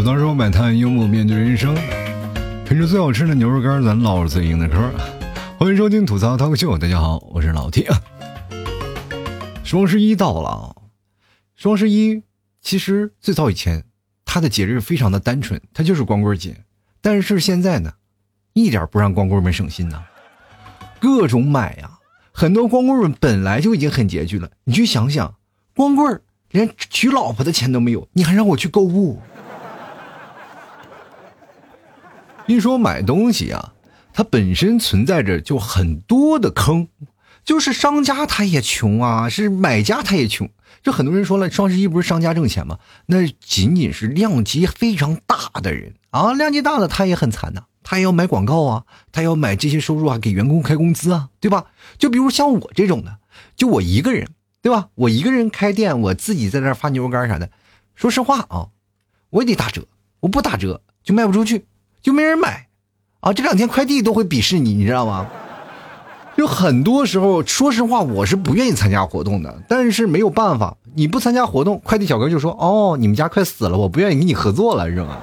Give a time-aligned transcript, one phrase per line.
[0.00, 1.74] 吐槽说买摊，幽默面对人生，
[2.64, 4.90] 品着最好吃的牛肉干，咱唠着最硬的嗑。
[5.58, 7.86] 欢迎收听吐槽 talk show，大家好，我是老 T。
[9.62, 10.74] 双十一到了，
[11.54, 12.22] 双十一
[12.62, 13.84] 其实最早以前，
[14.24, 16.64] 它的节日非常的单纯，它就是光棍节。
[17.02, 17.92] 但是现在呢，
[18.54, 20.02] 一点不让光棍们省心呐，
[20.98, 21.98] 各种买呀。
[22.32, 25.34] 很多光棍们本来就已经很拮据了，你去想想，
[25.76, 29.20] 光棍连娶老婆的钱都没有，你还让我去购物？
[32.54, 33.72] 一说买东西啊，
[34.12, 36.88] 它本身存在着就很多的坑，
[37.44, 40.48] 就是商家他也穷啊，是买家他也穷。
[40.82, 42.78] 就很多人说了，双十一不是商家挣钱吗？
[43.06, 51.66] 那仅仅是量级非常大的人啊，量级大的他也很惨呐，他也要买广告啊，他要买这些收入啊，给员工开工资啊，对吧？
[51.98, 53.18] 就比如像我这种的，
[53.56, 54.26] 就我一个人，
[54.62, 54.88] 对吧？
[54.94, 57.50] 我一个人开店，我自己在那发牛肉干啥的，
[57.94, 58.68] 说实话啊，
[59.28, 59.86] 我也得打折，
[60.20, 61.66] 我不打折就卖不出去。
[62.02, 62.68] 就没人买，
[63.20, 65.26] 啊，这两天快递都会鄙视你，你知道吗？
[66.36, 75.18] 就很多时候，说实话，我是不愿意参加活动的，但是没有办法，你不参加活动，快递小哥就说：“哦，你们家快死了，我不愿意跟你合作了，是吗？”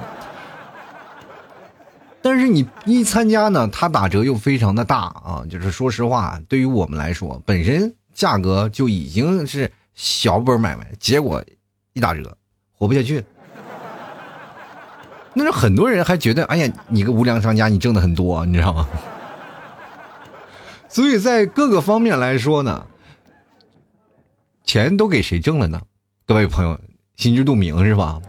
[2.22, 11.44] 但是你一参加呢，他打折又非常的大啊，就是说实话，对于我们来说，本身价格就已经是小本买卖，结果
[11.94, 12.38] 一打折，
[12.74, 13.24] 活不下去。
[15.38, 18.90] 那是很多人还觉得，哎呀，你个无良商家，你挣的很多，你知道吗？
[20.90, 22.88] 所以在各个方面来说呢，
[24.64, 25.80] 钱都给谁挣了呢？
[26.26, 26.80] 各位朋友
[27.16, 28.20] 心知肚明是吧？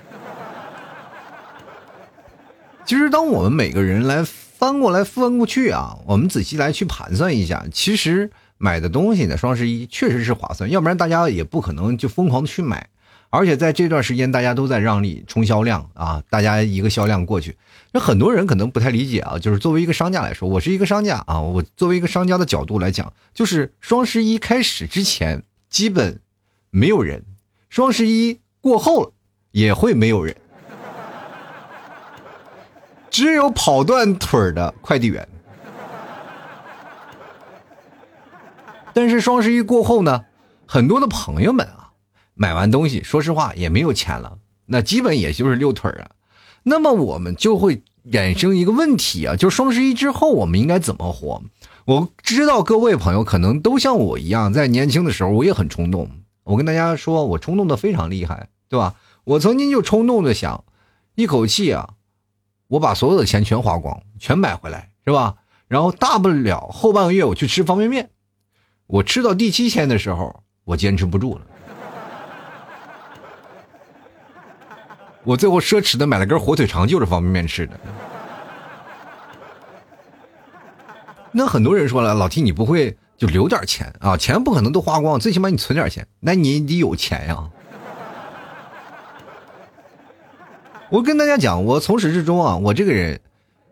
[2.85, 12.89] 其实，当我们每个人来翻过来翻过去啊，我们仔细来去盘算一下，其实买的东西呢，双十一确实是划算，要不然大家也不可能就疯狂的去买。
[13.31, 16.23] 而且在这段时间，大家都在让利冲销量啊！
[16.31, 17.59] 大家一个销量过去，
[17.93, 19.39] 那很多人可能不太理解啊。
[19.39, 26.21] 就是作为一个商家来说，我是一个商家啊，我作为一个商家的角度来讲，就是双十一开始之前基本
[26.71, 27.23] 没有人，
[27.69, 29.13] 双十一过后
[29.51, 30.35] 也会没有人，
[33.11, 35.29] 只有跑断腿的快递员。
[38.95, 40.25] 但是双十一过后呢，
[40.67, 41.78] 很多的朋友们啊。
[42.39, 46.13] 买完东西，说实话也没有钱了，那基本也就是溜腿啊。
[46.63, 47.83] 那么我们就会
[48.13, 51.43] 衍生一个问题啊，就是双十一之后我们应该怎么活？
[51.85, 56.09] 我知道各位朋友可能都像我一样，在年轻的时候我也很冲动。
[56.45, 58.95] 我跟大家说，我冲动的非常厉害，对吧？
[59.25, 60.65] 我曾经就冲动的想，
[61.17, 61.91] 一口气啊，
[62.69, 65.35] 我把所有的钱全花光，全买回来，是吧？
[65.67, 68.11] 然后大不了后半个月我去吃方便面。
[68.87, 71.43] 我吃到第七天的时候，我坚持不住了。
[75.29, 77.79] 我最后奢侈的买了根火腿肠，就是方便面吃的。
[81.31, 84.17] 那很多人说了，老 T 你不会就留点钱啊？
[84.17, 86.07] 钱不可能都花光，最起码你存点钱。
[86.19, 87.51] 那你得有钱呀。
[90.89, 93.21] 我跟大家讲，我从始至终啊，我这个人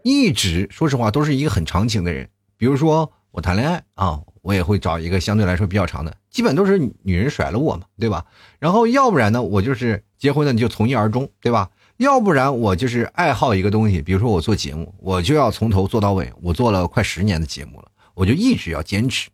[0.02, 2.28] 一直说实话都是一个很长情的人。
[2.58, 8.24] 比如说我谈恋爱啊，我也会找一个相对来说比较长的，基本都是女人甩了我嘛，对吧？
[8.60, 10.02] 然后要不然呢，我就是。
[10.18, 11.68] 结婚呢，你就从一而终，对吧？
[11.98, 16.32] 要不然我就是爱好一个东西，比如说我做节目，我就要从头做到尾。
[16.40, 19.28] 我做了快十年的节目了，我就一直要坚持。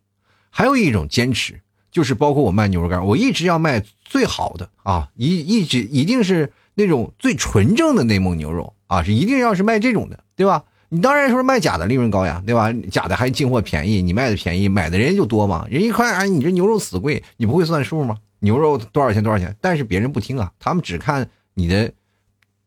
[0.49, 10.65] 还有一种坚持，就是包括我卖牛肉干，我一直要卖最好的啊，一一直一定是那种最纯正的内蒙牛肉啊，是一定要是卖这种的，对吧？
[10.93, 12.71] 你当然说卖假的利润高呀，对吧？
[12.91, 15.65] 假的还进货便宜，你卖的便宜，买的人就多嘛。
[15.67, 18.19] 人一看，哎，你这牛肉死贵，你不会算数吗？
[18.41, 19.23] 牛肉多少钱？
[19.23, 19.55] 多少钱？
[19.59, 21.91] 但是别人不听啊，他们只看你的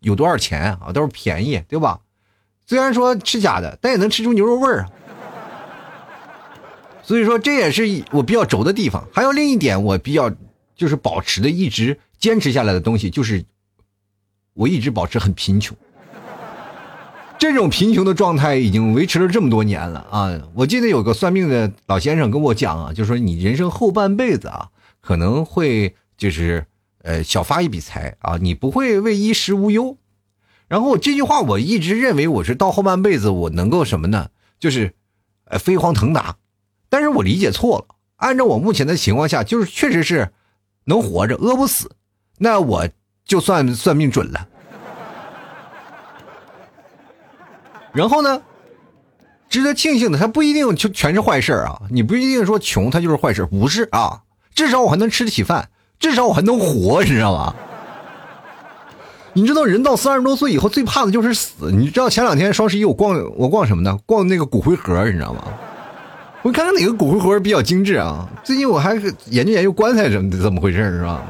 [0.01, 2.01] 有多少钱啊，都是便宜，对吧？
[2.67, 4.91] 虽然说吃假的，但也能吃出牛肉味儿啊。
[7.05, 9.07] 所以说这也是我比较轴的地方。
[9.13, 10.33] 还有另一点，我比较
[10.75, 13.45] 就是保持的一直坚持下来的东西，就是
[14.53, 15.77] 我一直保持很贫穷。
[17.39, 20.41] 这种贫穷的状态已经维持了这么多年了啊！
[20.55, 24.71] 我记得有个算命的老先生跟我讲啊，就说你人生后半辈子啊。
[25.01, 26.67] 可能会就是，
[27.03, 29.97] 呃，小发一笔财啊，你不会为衣食无忧。
[30.67, 34.31] 然后这句话我一直认为我是到后半辈子我能够什么呢？
[34.59, 34.95] 就是，
[35.45, 36.37] 呃，飞黄腾达。
[36.89, 37.95] 但是我理解错了。
[38.17, 40.33] 按照我目前的情况下，就是确实是
[40.87, 41.93] 能活着，饿不死。
[42.39, 42.89] 那我
[43.25, 44.49] 就算算命准了。
[47.97, 48.43] 然后呢，
[49.49, 51.81] 值得庆幸的，它不一定就全是坏事啊。
[51.91, 54.21] 你不一定说穷它就是坏事，不是啊。
[54.55, 57.55] 至少我还能吃得起饭，至少我还能活，你知道吗？
[59.33, 61.71] 你知道人到三十多岁以后最怕的就是死。
[61.73, 63.99] 你知道前两天双十一我逛我逛什么呢？
[64.07, 65.43] 逛那个骨灰盒，你知道吗？
[66.43, 68.29] 我看看哪个骨灰盒比较精致啊？
[68.45, 68.95] 最近我还
[69.27, 71.23] 研究研究棺材怎么怎么回事是吧？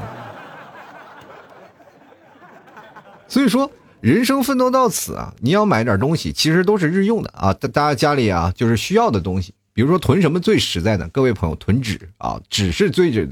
[3.27, 7.53] 所以说，人生奋斗到此啊，你要买点东西，其实都是日用的啊。
[7.53, 11.09] 大大家家里啊，就是需要的东西，比如说囤什么最实在呢？
[11.11, 13.29] 各位朋友，囤纸啊，纸是最值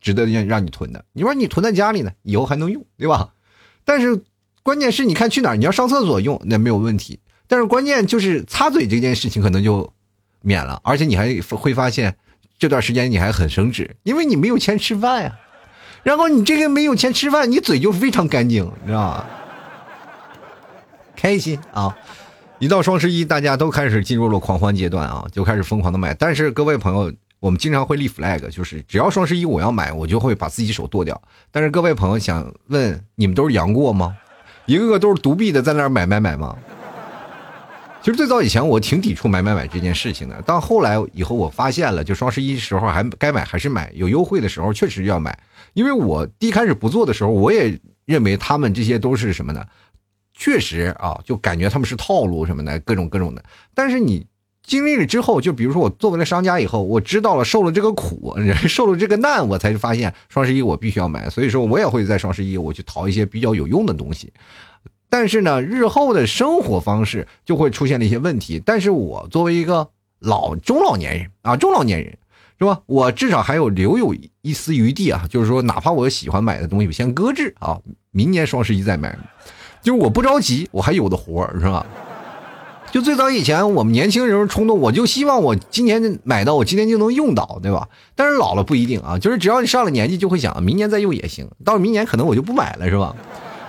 [0.00, 1.04] 值得让让你囤的。
[1.12, 3.30] 你说你囤在家里呢，以后还能用，对吧？
[3.84, 4.22] 但是
[4.62, 7.18] 关键是你看去哪儿，你要上厕所用那没有问题，
[7.48, 9.92] 但是关键就是擦嘴这件事情可能就
[10.42, 12.16] 免了，而且你还会发现
[12.56, 15.36] 这段时间你还很省纸，因为你没有钱吃饭呀。
[16.04, 19.24] 然后你这个没有钱吃饭，你嘴就非常干净，你知道吗？
[21.24, 21.96] 开心啊！
[22.58, 26.12] 一到双十一，大家都开始进入了狂欢阶段啊，就开始疯狂的买。
[26.12, 27.10] 但是各位朋友，
[27.40, 31.18] 我们经常会立 flag，就是只要双十一我要买，我就会把自己手剁掉。
[31.50, 34.14] 但是各位朋友想问，你们都是杨过吗？
[34.66, 36.54] 一个个都是独臂的在那儿买买买吗？
[38.02, 45.38] 其实最早以前我挺抵触买买买这件事情的，到后来以后我发现了，就双十一时候还该买还是买，有优惠的时候确实要买。
[45.72, 49.64] 因为我一开始不做的时候，我也认为他们这些都是什么呢？
[50.34, 53.42] 确实啊，就感觉他们是套路什么的，各种各种的。
[53.72, 54.26] 但是你
[54.62, 58.34] 经历了之后，就比如说我作为了商家以后，我知道了受了这个苦，
[58.66, 61.30] 受了这个难，我才发现双十一我必须要买。
[61.30, 64.32] 所以说我也会在双十一我去淘一些比较有用的东西。
[65.08, 68.60] 但是呢，日后的生活方式就会出现了一些问题。
[68.64, 69.88] 但是我作为一个
[70.18, 72.18] 老中老年人啊，中老年人
[72.58, 72.80] 是吧？
[72.86, 77.78] 我至少还有留有一丝余地啊，就是说，哪怕我喜欢买的东西，我先搁置啊，
[78.10, 79.16] 明年双十一再买。
[79.84, 81.84] 就是我不着急，我还有的活是吧？
[82.90, 87.86] 就最早以前我们年轻人冲动，我就希望我今年买到，我今年就能用到，对吧？
[88.14, 91.46] 但是老了不一定啊，就是只要你上了年纪，就会想明年再用也行。
[91.64, 93.14] 到明年可能我就不买了，是吧？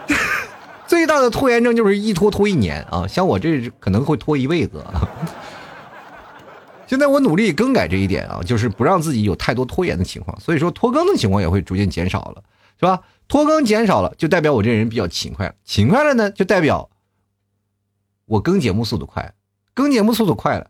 [0.88, 4.82] 最大的拖延症就是一拖拖一年啊，像我这可能会拖一辈子。
[6.88, 12.44] 现在我努力更改这一点啊，就是不让自己有太多拖延的情况，所以说拖更的情况也会逐渐减少了，
[12.80, 13.02] 是吧？
[13.28, 16.90] 拖更减少了，就代表我这人比较勤快，勤快了呢，就代表
[18.26, 19.34] 我更节目速度快，
[19.74, 20.70] 更节目速度快了，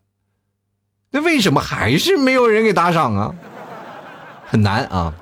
[1.12, 3.36] 那为什么还是没有人给打赏啊？
[4.46, 5.14] 很难啊！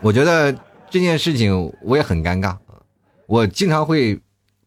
[0.00, 0.52] 我觉得
[0.88, 2.56] 这件事情我也很尴尬。
[3.26, 4.18] 我经常会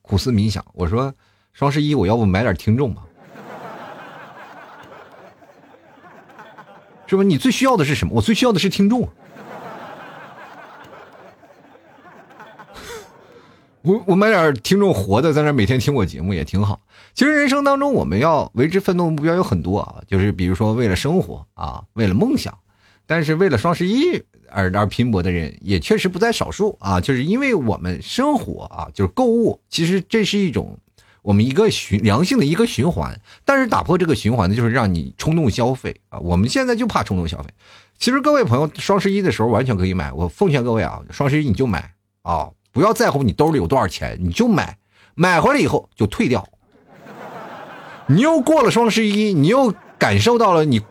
[0.02, 1.14] 苦思冥想，我说
[1.54, 3.04] 双十一我要不买点听众吧？
[7.08, 7.24] 是不？
[7.24, 8.14] 你最需要的是什么？
[8.16, 9.10] 我最需要的是听众。
[13.86, 16.82] 我我买点听众活的，在那每天听我节目也挺好。
[17.14, 22.58] 其实人生当中我们要为之奋斗的目标有很多啊，就是比如说为了生活啊，为了梦想，
[23.06, 24.24] 但是为了双十一。
[24.48, 30.78] 而而拼搏的人也确实不在少数啊，就是因为我们生活啊，就是购物，其实这是一种
[31.24, 33.20] 我们一个循良性的一个循环。
[33.44, 36.20] 但是打破这个循环的就是让你冲动消费啊！
[36.20, 37.50] 我们现在就怕冲动消费。
[37.98, 40.10] 其实各位朋友，双十一的时候完全可以买。
[40.14, 41.92] 我奉劝各位啊，双十一你就买
[42.22, 44.78] 啊，不要在乎你兜里有多少钱，你就买，
[45.16, 46.46] 买回来以后就退掉。
[48.08, 50.82] 你又过了双十一，你又感受到了你。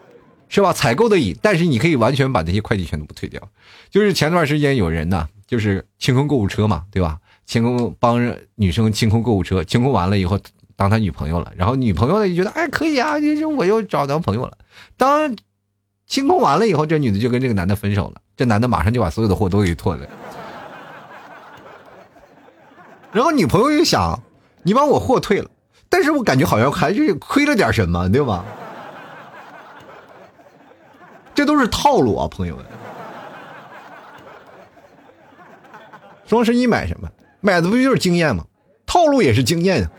[0.46, 0.72] 是吧？
[0.72, 3.40] 采购的瘾，但是你可以完全把那些快递全都不退掉。
[3.90, 7.18] 就是前段时间有人呢，就是清空购物车嘛，对吧？
[7.44, 10.38] 清空帮女生清空购物车，清空完了以后
[10.76, 14.56] 当他女朋友了，然后女朋友呢就觉得哎可以啊，就是我又找男朋友了。
[14.96, 15.34] 当
[16.06, 20.06] 清空完了以后，这女的就跟这个男的分手了，这男的马上就把所有的货都给退了。
[23.14, 24.20] 然后女朋友又想，
[24.64, 25.48] 你把我货退了，
[25.88, 28.44] 但是我感觉好像还是亏了点什么，对吧？
[31.32, 32.64] 这都是套路啊，朋友们！
[36.26, 37.08] 双十一买什么？
[37.40, 38.44] 买的不就是经验吗？
[38.84, 39.90] 套路也是经验啊。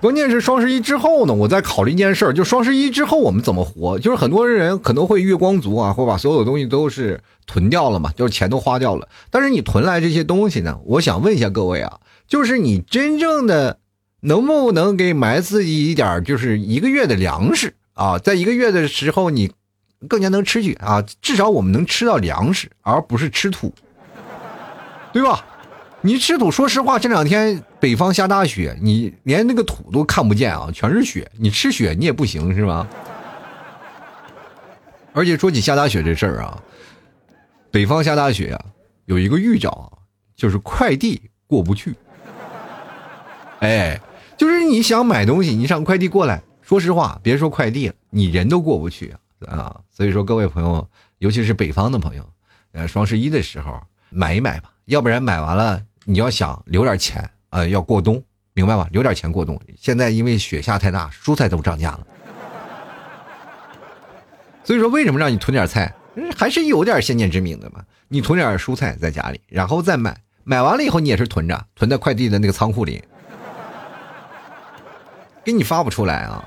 [0.00, 3.98] 关键是双十一之后呢，我在考虑一件事儿，就双十一之后我们怎么活？
[3.98, 9.08] 就是很多人可能会月光族啊，会把所有的东西都是囤掉了嘛，就是钱都花掉了。
[9.30, 13.78] 但是你囤来这些东西呢，我想问一下各位啊，就是你真正的
[14.20, 17.74] 能不能给买自己一点，就是一个月的粮食？
[17.94, 19.50] 啊，在一个月的时候，你
[20.06, 21.02] 更加能吃去啊！
[21.20, 23.74] 至少我们能吃到粮食，而不是吃土，
[25.12, 25.44] 对吧？
[26.00, 31.30] 你吃土，说实话，这两天北方下大雪，你连那个土都看不见啊，全是雪。
[31.36, 32.86] 你吃雪你也不行，是吧？
[35.12, 36.62] 而且说起下大雪这事儿啊，
[37.72, 38.64] 北方下大雪啊，
[39.06, 39.90] 有一个预兆，
[40.36, 41.94] 就是快递过不去。
[43.58, 44.00] 哎，
[44.36, 46.40] 就是你想买东西，你让快递过来。
[46.62, 49.12] 说实话，别说快递了，你人都过不去
[49.46, 49.80] 啊！
[49.90, 50.88] 所以说，各位朋友，
[51.18, 52.24] 尤其是北方的朋友，
[52.70, 58.22] 呃，双十一的时候买一买吧，要不然买完了你要想留点钱啊，要过冬，
[58.54, 58.88] 明白吧？
[58.92, 59.60] 留点钱过冬。
[59.76, 62.06] 现在因为雪下太大，蔬菜都涨价了，
[64.64, 65.94] 所以说为什么让你囤点菜，
[66.34, 67.84] 还是有点先见之明的嘛。
[68.08, 73.04] 你囤点蔬菜在家里，然后再买，买完了以后你也是囤着，囤在快递的那个仓库里，
[75.44, 76.42] 给你发不出来啊。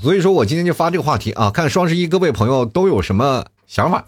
[0.00, 4.04] 所以说我今天就发这个话题啊，看双十一各位朋友都有什么想法，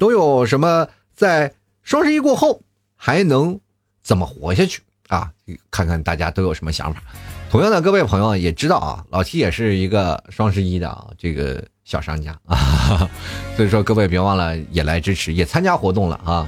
[0.00, 1.52] 都有什么在
[1.88, 2.60] 双十一过后
[2.96, 3.58] 还能
[4.02, 5.30] 怎么活下去啊？
[5.70, 7.00] 看看大家都有什么想法。
[7.50, 13.08] 同样的，各位朋友也知道啊，老 T 也是一个双十一的啊这个小商家啊，
[13.56, 16.46] 所以说各位别忘了也来支持，也参加活动了啊。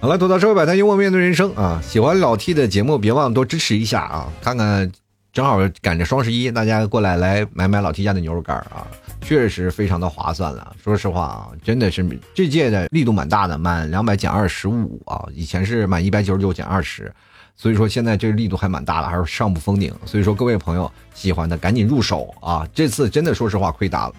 [0.00, 1.82] 好了，吐槽社会百态，幽默面对人生啊！
[1.84, 4.32] 喜欢老 T 的节目，别忘了多支持一下啊！
[4.40, 4.92] 看看。
[5.32, 8.86] 正好赶着双十一，大家过来来买买老 T 家的牛肉干啊，
[9.22, 10.74] 确实非常的划算了。
[10.82, 17.10] 说实话啊，真的是这届的力度蛮大的，满两百减二十五啊，以前是满一百九十九减二十，
[17.56, 19.94] 所以说现在这个力度还蛮大的，还是上不封顶。
[20.04, 24.14] 所以说各位朋友喜欢的赶紧入手啊，这次真的说实话亏大了。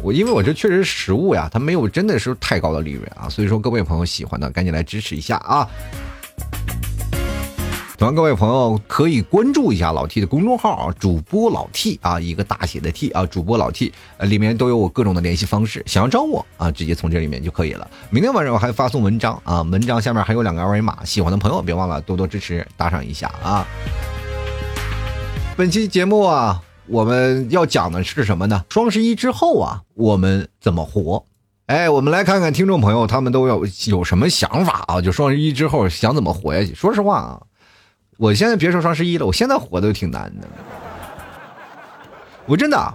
[0.00, 5.68] 我因为我这确实实物呀，它没有真的是太高的利润啊，所以说各位朋友喜欢的赶紧来支持一下啊。
[7.98, 17.90] 同样，各位朋友可以关注一下老 T 的公众号啊，主播老 T 啊，一个大写的 T 啊，主播老 T，呃，里面都有我各种的联系方式，想要找我啊，直接从这里面就可以了。
[18.10, 23.66] 明天晚上我还发送文章啊，文章下面还有两个二维码，喜欢的朋友别忘了多多支持，打赏一下啊。
[25.56, 28.64] 本期节目啊，我们要讲的是什么呢？
[28.68, 31.24] 双十一之后啊，我们怎么活？
[31.66, 35.00] 哎，我们来看看听众朋友他们都有有什么想法啊？
[35.00, 36.72] 就双十一之后想怎么活下去？
[36.76, 37.42] 说实话啊。
[38.18, 40.48] 我现在别说双十一了，我现在活的都挺难的。
[42.46, 42.94] 我真的，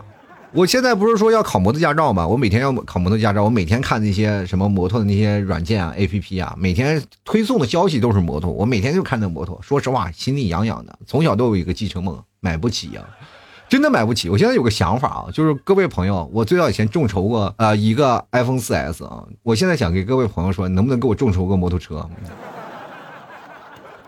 [0.52, 2.28] 我现在不是说要考摩托驾照吗？
[2.28, 9.58] 我每天要考摩托驾照，我每天看那些什么摩托的那些软件啊、A P P 啊，每天推送的消息都是摩托，我每天就看那摩托。
[9.62, 11.00] 说实话，心里痒痒的。
[11.08, 13.02] 从小都有一个继承梦，买不起呀，
[13.70, 14.28] 真的买不起。
[14.28, 22.06] 我现在有个想法啊，就是各位朋友，我最早以前众筹过啊一个 iPhone 四 S 啊，我现在想给各位朋友说，能不能给我众筹个摩托车？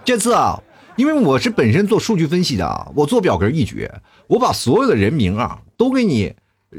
[0.03, 0.61] 这次啊。
[0.95, 6.33] 因为我是本身做数据分析的啊，我做表格一绝，我把所有的人名啊都给你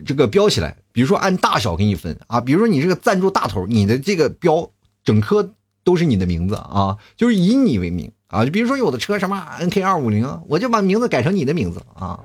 [0.05, 4.71] 这个标起来，比如说按大小给你分啊，比如说你这个赞助大头，你的这个标
[5.05, 5.53] 整颗
[5.85, 12.21] 都是你的名字啊，就是以你为名啊，就比如说有的车什么 N K 二五零，我就把名字改成你的名字啊。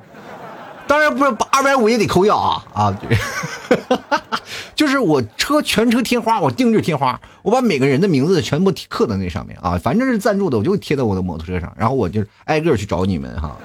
[0.91, 2.93] 当然不是二百五也得扣掉啊啊！
[4.75, 13.55] 就是我车全车贴花，我定制贴花，我把每个人的名字全部刻在那上面啊，反正是赞助的，我就贴在我的摩托车上，然后我就挨个去找你们哈。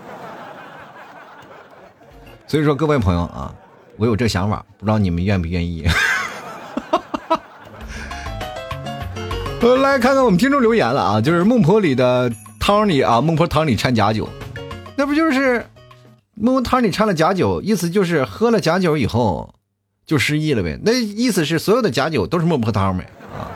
[2.47, 3.53] 所以说各位朋友啊，
[3.97, 5.85] 我有这想法，不知道你们愿不愿意？
[9.83, 12.31] 来看看我们听众留言了啊，就是孟婆里的
[12.61, 14.29] 汤里啊，孟婆汤里掺假酒，
[14.95, 15.67] 那不就是？
[16.39, 19.55] 孟婆汤里掺了假酒，意思就是喝了假酒以后
[20.05, 20.79] 就失忆了呗。
[20.83, 23.49] 那意思是所有的假酒都是孟婆汤呗啊。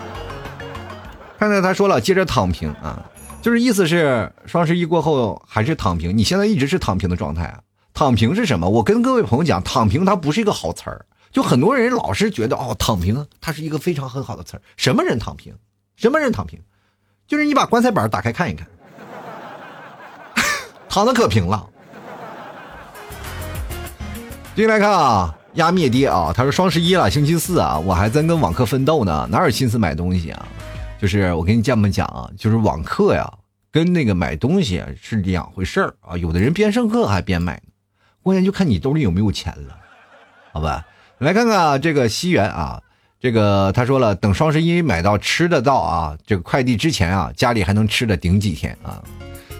[1.39, 3.05] 看到他说了，接着躺平啊，
[3.43, 6.17] 就是意思是双十一过后还是躺平。
[6.17, 7.61] 你现在一直是躺平的状态啊？
[7.93, 8.67] 躺平是什么？
[8.67, 11.05] 我跟各位朋友讲，躺平它不是一个好词儿。
[11.31, 14.63] 就很多人老是觉得哦，躺平它是一个非常很好的词儿。
[14.79, 15.55] 什么人躺平？
[15.97, 16.59] 什么人躺平？
[17.29, 18.67] 就是你把棺材板打开看一看，
[20.89, 21.69] 躺的可平了。
[24.61, 26.35] 进来看啊，压灭爹啊！
[26.37, 30.47] 他说双十一了，星期四啊，我还在跟网课奋斗呢，哪有心思买东西啊？
[31.01, 33.27] 就是我跟你这么讲啊，就是网课呀，
[33.73, 36.15] 跟那个买东西是两回事儿啊。
[36.15, 37.73] 有的人边上课还边买呢，
[38.23, 39.79] 关键就看你兜里有没有钱了，
[40.53, 40.85] 好吧？
[41.17, 42.83] 来看看这个西元啊，
[43.19, 49.03] 这个他说了，等双十一买到吃得到啊，这个快递之前啊，家里还能吃的顶几天啊。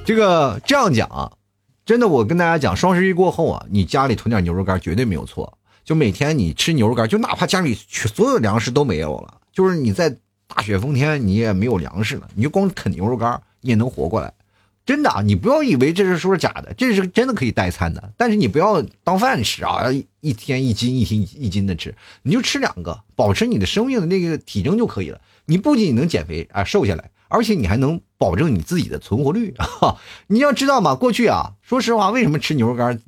[0.05, 1.33] 这个这样讲啊。
[1.91, 5.59] 真的，我跟大家讲，双十一过后啊，你家里囤点牛肉干绝对没有错。
[5.83, 10.17] 就每天你吃牛肉干，就哪怕家里所有粮食都没有了，就是你在
[10.47, 14.33] 大雪封天，你也没有粮食了，你就光啃牛肉干，你也能活过来。
[14.87, 18.13] 真的啊，你不要以为这是说是假的，这是真的可以代餐的。
[18.17, 19.87] 但是你不要当饭吃啊，
[20.21, 21.93] 一天一斤一斤一斤的吃，
[22.23, 25.21] 你就吃两个，保持你的生命的那个体征就可以了。
[25.47, 27.11] 你不仅能减肥啊，瘦下来。
[27.31, 29.97] 而且你还能保证你自己的存活率啊！
[30.27, 33.01] 你要知道嘛，过去啊，说实话，为什么吃牛肉干，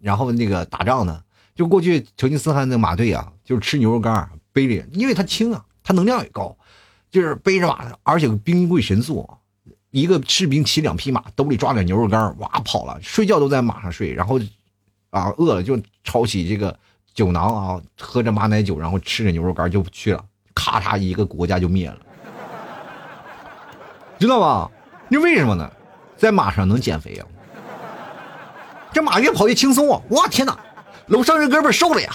[0.00, 1.22] 然后那个打仗呢？
[1.54, 6.56] 就过去成吉思汗那马队啊，就是吃牛肉干背着，因为它轻啊，它能量也高，
[7.10, 9.28] 就是背着马，而且兵贵神速，
[9.90, 14.38] 一个士兵骑两匹马，兜里抓点牛肉干，哇跑了，睡觉都在马上睡，然后
[15.10, 16.78] 啊饿了就抄起这个
[17.14, 20.24] 酒囊啊，喝着马奶酒，然后吃着牛肉干就去了。
[20.54, 21.98] 咔嚓一个国家就灭了，
[24.18, 24.70] 知道吧？
[25.08, 25.70] 那为什么呢？
[26.16, 27.24] 在马上能减肥呀？
[28.92, 30.00] 这马越跑越轻松啊！
[30.10, 30.58] 哇天哪，
[31.06, 32.10] 楼上这哥们瘦了呀！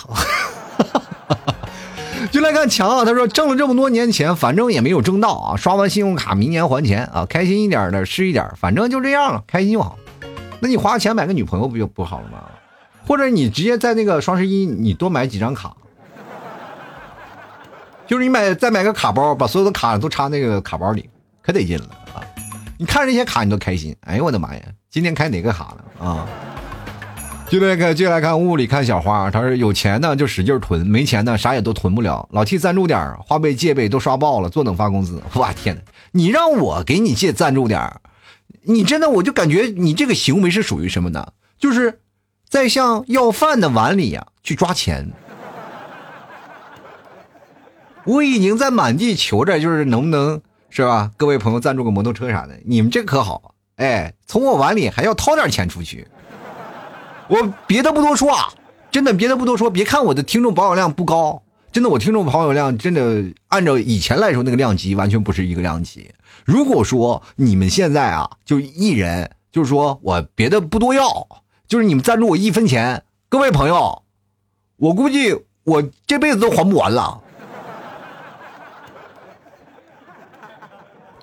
[2.31, 9.98] 就来看强啊，他说挣了这么多年钱，反正也没有挣到啊，刷完信用卡明年还钱啊，开心一点的吃一点，反正就这样了，开心就好。
[10.60, 12.43] 那你花钱买个女朋友不就不好了吗？
[13.05, 15.75] 或者你直接在那个双十一你多买几张卡，
[18.07, 21.10] 就是你买再买个卡包，把所有的卡都插那个卡包里，
[21.44, 22.24] 可得劲了啊！
[22.78, 26.28] 你看这些卡你都开心，哎呦我的妈呀，今天开哪个卡了啊？
[27.50, 29.30] 就来看，就来看雾里看小花。
[29.30, 32.28] 他说：“有钱呢就使劲囤，没钱呢啥也都囤不了。
[32.32, 35.22] 老替赞助点花呗借呗都刷爆了，坐等发工资。
[35.36, 35.82] 哇天哪！
[36.14, 38.00] 你让我给你借赞助点
[38.64, 41.34] 你真的我就感觉你这个行为是属于什么呢？
[41.60, 42.00] 就是
[42.50, 45.12] 在向要饭的碗里呀去抓钱。
[48.06, 50.42] 我已经在满地求着，就是能不能
[50.75, 51.12] 是吧？
[51.18, 53.53] 各位朋友赞助个摩托车啥的，你们这可好？
[53.75, 56.08] 哎，从我碗里还要掏点钱出去。”
[57.30, 58.51] 我别的不多说啊，
[58.89, 59.70] 真的别的不多说。
[59.70, 66.10] 别看我的听众保有量不高，真的我听众保有量真的按照以前来说那个量级完全不是一个量级。
[66.44, 71.27] 如果说你们现在啊，就一人，就是说我别的不多要，
[71.68, 74.01] 就是你们赞助我一分钱，各位朋友，
[74.77, 77.22] 我估计我这辈子都还不完了。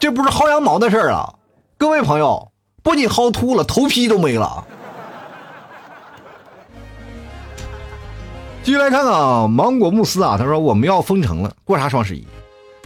[0.01, 1.35] 这不是薅羊毛的事儿啊，
[1.77, 2.51] 各位朋友，
[2.83, 4.67] 不仅薅秃了，头皮都没了。
[8.63, 12.27] 继续来看啊，芒果慕斯啊，他说我们要封城了，过啥双十一？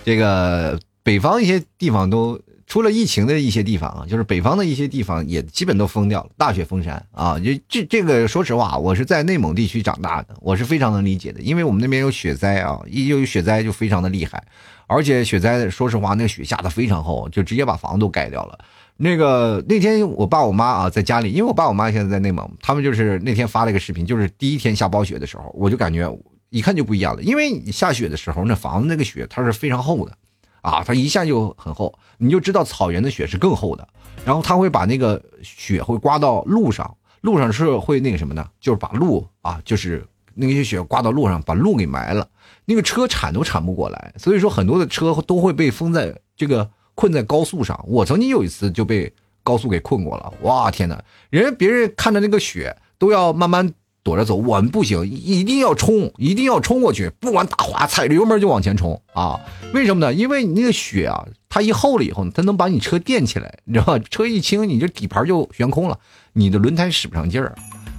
[0.04, 7.38] 这个北方一些地方都出了疫情的一些地方啊，就是北方的一些地方也基本都封掉了，大雪封山啊。
[7.38, 14.42] 这这这个说实话，我是在内蒙地区长大的，我是非常能理解的，因为我们那边有雪灾啊，一有雪灾就非常的厉害，
[14.86, 18.58] 而且雪灾说实话，那雪下的非常厚，就直接把房子都盖掉了。
[18.96, 26.08] 那个那天我爸我妈啊在家里，因为我爸我妈现在在内蒙，他们就是那天发了一个视频，就是第一天下暴雪的时候，我就感觉
[26.50, 30.16] 一看就不一样了，因为你下雪的时候，那房子那个雪它是非常厚的，
[30.64, 33.86] 啊，它一下就很厚，你就知道草原的雪是更厚的，
[34.24, 38.44] 然后它会把那个雪会刮到路上，路上是会那个什么呢？
[38.58, 42.26] 就是把路啊，就是那些雪刮到路上，把路给埋了，
[42.64, 46.68] 那个车铲都铲不过来，所以说很多的车都会被封在这个。
[46.96, 50.32] 困在高速上，我曾经有一次就被高速给困过了。
[50.42, 53.68] 哇天哪，人别人看着那个雪都要慢慢
[54.04, 59.40] 躲着走，我们不行，一定要冲，一定要冲过去，不管打滑，踩着油门就往前冲啊！
[59.72, 60.12] 为什么呢？
[60.12, 63.98] 因为你那个雪啊，它一厚了以后，它能把你车垫起来，你知道吧？
[64.10, 65.98] 车一轻，你这底盘就悬空了，
[66.34, 67.54] 你的轮胎使不上劲儿。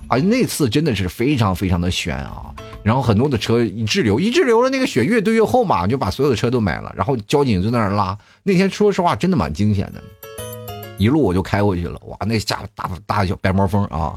[0.07, 2.53] 啊，那次真的是非常非常的悬啊！
[2.83, 6.93] 然后很多的车一滞留，一滞留了，那个雪越堆越厚嘛，就把所有的车都埋了。
[6.95, 8.15] 然后交警就在那儿拉。
[8.43, 10.03] 那天说实话，真的蛮惊险的，
[10.99, 11.99] 一路我就开过去了。
[12.05, 14.13] 哇，那下大大小白毛风啊！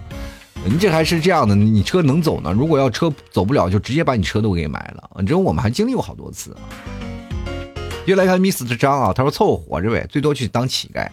[0.65, 2.53] 你这还是这样的，你车能走呢？
[2.53, 5.11] 如果要车走不了，就直接把你车都给埋了。
[5.19, 6.55] 你知道我们还经历过好多次。
[8.05, 11.09] 又来看 Miss 张啊，他说凑合活着呗，最多去当乞丐。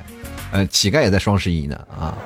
[0.51, 2.17] 呃，乞丐也在双十一呢啊。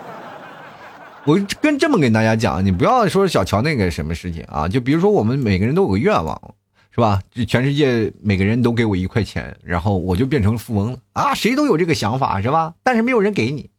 [1.26, 6.56] 我跟这么跟大家讲，你不要说小乔那个什么事情啊，就比如说我们每个人都有个愿望，
[6.92, 7.22] 是吧？
[7.32, 11.34] 就全世界每个人都给我一块钱，然后我就变成富翁了啊！
[11.36, 12.74] 谁都有这个想法，是吧？
[12.84, 13.70] 但是没有人给你。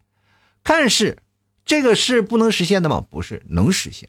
[0.63, 1.17] 但是
[1.71, 3.05] 这个是不能实现的吗？
[3.09, 4.09] 不是，能实现。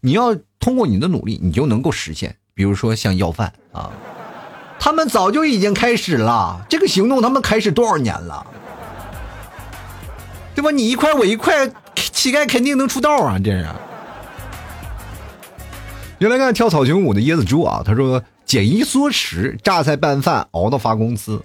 [0.00, 2.36] 你要通过你的努力，你就能够实现。
[2.54, 3.90] 比如说像要饭啊，
[4.78, 8.46] 他们早就已经开始了这个行动，他们开始多少年了？
[10.54, 10.70] 对吧？
[10.70, 11.68] 你一块我一块。
[11.96, 13.40] 乞丐肯定能出道啊！
[13.40, 13.66] 这是。
[16.18, 21.42] 原来看跳草裙舞的椰子猪啊，他说减衣缩食，榨菜拌饭熬到发工资。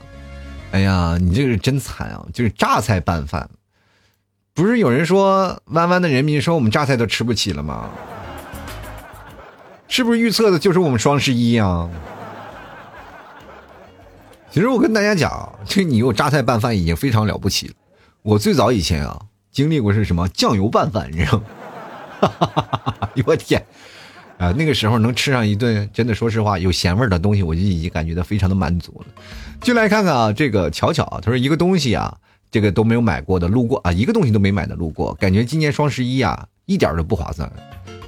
[0.71, 2.23] 哎呀，你这个真惨啊！
[2.31, 3.49] 就是榨菜拌饭，
[4.55, 7.89] 不是有人说弯弯的人民说我们榨菜都吃不起了吗？
[9.87, 11.89] 是不是预测的就是我们双十一啊？
[14.49, 17.73] 其实我跟大家讲，这你有榨菜拌饭已经非常了不起了。
[18.21, 19.21] 我最早以前啊。
[19.51, 23.09] 经历过是什么酱油拌饭，你知道吗？
[23.25, 23.65] 我天，
[24.37, 29.05] 啊，那个时候能吃上一顿，真的说实话有咸味的东西，我就已经感觉到非常的满足了。
[29.61, 32.17] 就来看看啊，这个巧巧，他说一个东西啊，
[32.55, 37.51] 这个都没有买过的，路过啊，一个东西都没买的路过，感觉今年双十一啊，一点都不划算。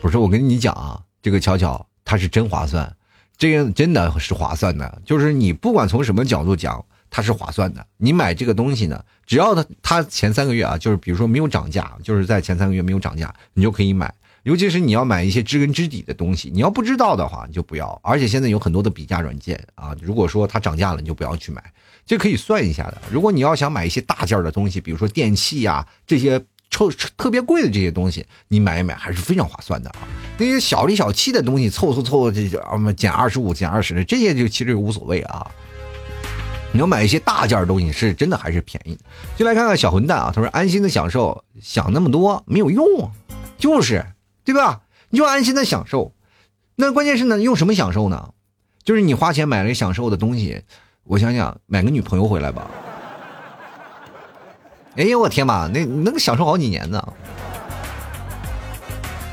[0.02, 2.96] 不是我跟你讲啊，这个巧巧它是真划算，
[3.38, 6.82] 这个真的是划算的，就是你不管从什么角度讲。
[7.10, 14.14] 它是划算的，你买这个东西呢，只要它它前三个月啊，就是比如说没有涨价，就是在前三个月没有涨价，你就可以买。
[14.44, 17.98] 尤其是你要买一些知根知底的东西，你要不知道的话，你就不要。
[18.04, 21.64] 而且现在有很多的比价软件啊，如果说它涨价了，你就不要去买，
[22.08, 23.02] 这可以算一下的。
[23.12, 26.40] 如果你要想买一些大件的东西，比如说电器呀这些
[26.72, 30.08] 特特别贵的这些东西，你买一买还是非常划算的啊。
[30.38, 35.46] 那些小里小气的东西，凑凑凑这啊减二十五、减二十的这些就其实无所谓啊。
[36.72, 39.02] 你要买一些大件的东西，是真的还是便宜的？
[39.36, 43.12] 就来看看小混蛋啊，他说安心的享受，想那么多没有用啊，
[43.58, 44.06] 就是
[44.44, 44.82] 对吧？
[45.10, 46.14] 你就安心的享受，
[46.76, 48.34] 那关键是呢，用什么享受呢？
[48.84, 50.64] 就是你花钱买了享受的东西，
[51.08, 52.70] 我想想，买个女朋友回来吧。
[54.98, 57.02] 哎呦我天嘛，那能享受好几年呢。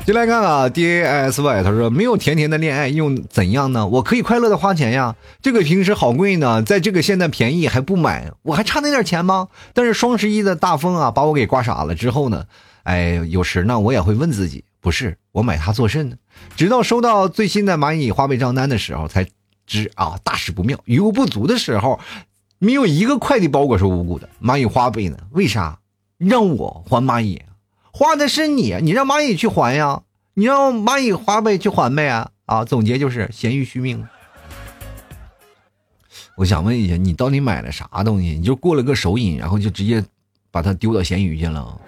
[0.06, 3.86] 就来看啊，D A S Y，他说没有甜甜的恋爱又怎样呢？
[3.86, 5.16] 我可以快乐的花钱呀。
[5.40, 9.48] 这个平时好贵呢，在这个现在便宜还不买，我还差那点钱吗？
[9.72, 12.44] 但是双十一的大风啊，把我给刮傻了之后呢，
[12.82, 16.16] 哎，有时呢我也会问自己，不是我买它做甚呢？
[16.54, 19.26] 直到收到最新的蚂蚁花呗账单的时候，才
[19.66, 21.98] 知啊大事不妙，余额不足的时候，
[22.58, 24.28] 没有一个快递包裹是无辜的。
[24.42, 25.18] 蚂蚁花呗呢？
[25.30, 25.78] 为啥
[26.18, 27.42] 让我还蚂蚁？
[27.92, 30.02] 花的是你，你让蚂蚁去还呀，
[30.34, 32.30] 你让蚂蚁花呗去还呗啊！
[32.46, 34.06] 啊，总结就是咸鱼续命。
[36.36, 38.30] 我想问一下，你到底买了啥东西？
[38.30, 40.04] 你就过了个手瘾，然后就直接
[40.50, 41.80] 把它丢到咸鱼去了？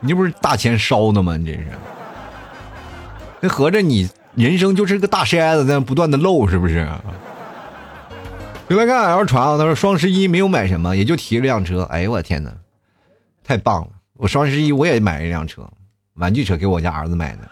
[0.00, 1.36] 你这不是大钱烧的吗？
[1.36, 1.66] 你这是？
[3.40, 6.88] 那合着你人生就是个大筛子，在不断的漏，是不是？
[8.68, 11.82] 就来看 L 传啊，他说双十一没有买什么，也就提了辆车。
[11.90, 12.54] 哎呦我天哪！
[13.42, 13.88] 太棒了！
[14.12, 15.68] 我双十一我也买了一辆车，
[16.14, 17.48] 玩具车给我家儿子买的，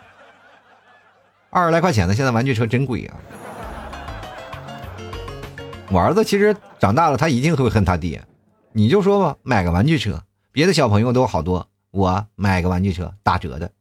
[1.51, 2.15] 二十来块钱的。
[2.15, 3.17] 现在玩具车真贵啊！
[5.91, 8.23] 我儿子其实长大了，他一定会恨他爹。
[8.71, 10.23] 你就说吧，买个玩具车，
[10.53, 13.73] 别的小朋友都好多，我买个玩具车打折的，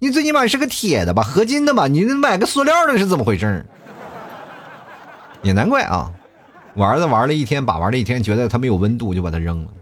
[0.00, 1.88] 你最起码是个铁的吧，合金的吧？
[1.88, 3.66] 你买个塑料的是怎么回事？
[5.42, 6.12] 也难怪啊！
[6.74, 9.72] 我儿子玩了一天，把玩了一天，觉得它没有温度，就把它扔了。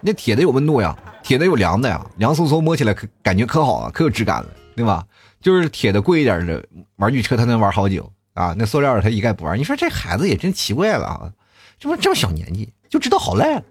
[0.00, 5.06] 那铁的有温度呀，铁的有凉的呀，凉飕飕摸起来可感觉可好了，可有质感了，对吧？
[5.40, 6.64] 就是铁的贵一点的
[6.96, 8.52] 玩具车，它能玩好久啊。
[8.58, 9.56] 那塑料的它一概不玩。
[9.56, 11.32] 你说这孩子也真奇怪了啊，
[11.78, 13.62] 这不这么小年纪就知道好赖了。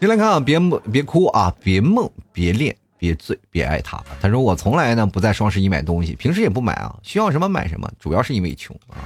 [0.00, 0.58] 进来看啊，别
[0.90, 4.02] 别哭啊，别梦别恋别醉别爱他。
[4.18, 8.96] 他说我从来呢不在双十一买东西，平时也不买啊，需要什么买什么，主要是因为穷啊。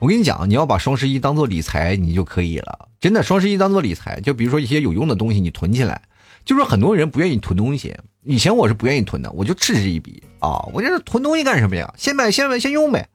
[0.00, 2.88] 我跟你讲，你要把双十一当做理财，你就可以了。
[3.00, 6.02] 真的，双十一当做理财，就比如说一些有用的东西，你囤起来。
[6.44, 10.58] 就是很多人不愿意囤东西，以前我是不愿意囤的，我就嗤之以鼻啊！
[10.72, 11.92] 我这囤东西干什么呀？
[11.96, 13.08] 先买，先买，先用呗。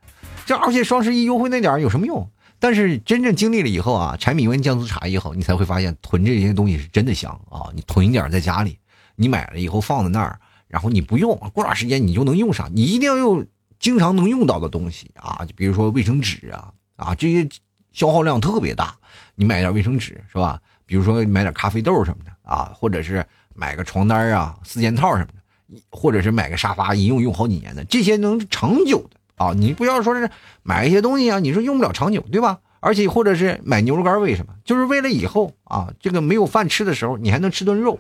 [0.46, 2.30] 这而且双十一优惠那点有什么用？
[2.62, 7.68] 但是真正经历了以后啊，柴米油盐酱醋茶以后，你才会发现囤这些东西是真的香啊！
[7.76, 8.78] 你囤一点在家里，
[9.18, 12.72] 你买了以后放在那儿，然后你不用，过段时间你就能用上。
[12.74, 13.46] 你一定要用。
[13.80, 17.50] 经常能用到的东西啊，就比如说卫生纸啊，啊这些
[17.92, 18.96] 消耗量特别大，
[19.34, 20.62] 你买点卫生纸是吧？
[20.86, 29.54] 比如说买点咖啡豆什么的啊，或者是买个床单啊、四件套什么的，或者是买个沙发，一用用好几年的，这些能长久的啊。
[29.56, 30.30] 你不要说是
[30.64, 32.60] 买一些东西啊，你说用不了长久，对吧？
[32.80, 34.54] 而且或者是买牛肉干，为什么？
[34.64, 38.00] 就是为了以后啊，这个没有饭吃的时候，你还能吃顿肉，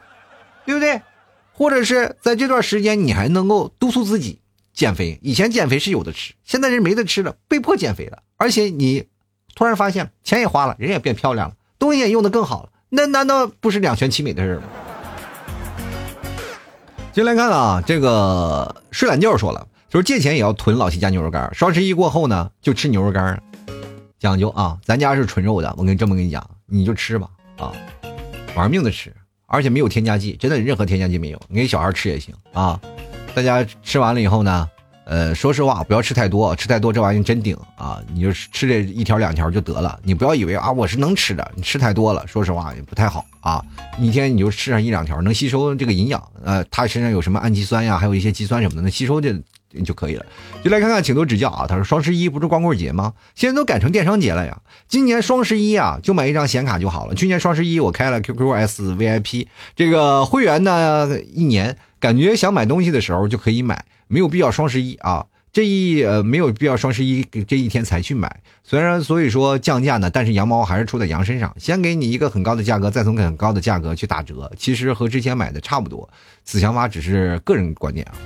[0.65, 1.01] 对不对？
[1.54, 4.39] 或者是在这段时间，你还能够督促自己。
[4.73, 8.23] 减肥以前减肥是有的吃，现在是没得吃了，被迫减肥了。
[8.38, 9.06] 而且你
[9.54, 14.63] 突然发现钱也花了，人也变漂亮了，东西也用的更好了，那难道不是两全其美的事吗？
[17.12, 21.54] 进来看啊，这个睡懒觉说了，就是借钱也要囤老七家牛肉干。
[21.54, 23.43] 双十一过后呢，就吃牛肉干，
[24.17, 27.73] 讲究啊，咱家是纯肉的，我跟你这么跟你讲，你就吃吧啊，
[28.56, 29.13] 玩命的吃，
[29.47, 32.80] 而且没有添加剂，真的任何添加剂没有，你给小孩吃也行啊。
[33.36, 34.69] 大家吃完了以后呢，
[35.04, 38.01] 呃，说实话，不要吃太多，吃太多这玩意儿真顶啊！
[38.13, 43.62] 你就吃这一条两条就得了，你不要以为啊我是能吃的，你吃太多了，说实话也不太好啊。
[43.99, 49.38] 一天你就吃上一两条，能吸收这个营养，呃，它身上有什么氨基酸呀，还有一些肌酸什么的，能吸收的
[49.86, 50.25] 就可以了。
[50.63, 51.65] 就来看看，请多指教啊！
[51.67, 53.13] 他说双十一不是光棍节吗？
[53.36, 54.62] 现在都改成电商节了呀！
[54.88, 57.15] 今年双十一啊，就买一张显卡就好了。
[57.15, 61.77] 去年双十一我开了 QQS VIP 这个会员呢，一年。
[62.01, 68.41] 感觉想买东西的时候就可以买，没有必要双十一啊，这一呃没有必要双十一这一天才去买。
[68.63, 76.10] 虽然所以说降价呢，但是羊毛还是出在羊身上，先给你一个很高的价格，再从很高的价格去打折，其实和之前买的差不多。
[76.43, 78.17] 此想法只是个人观点啊，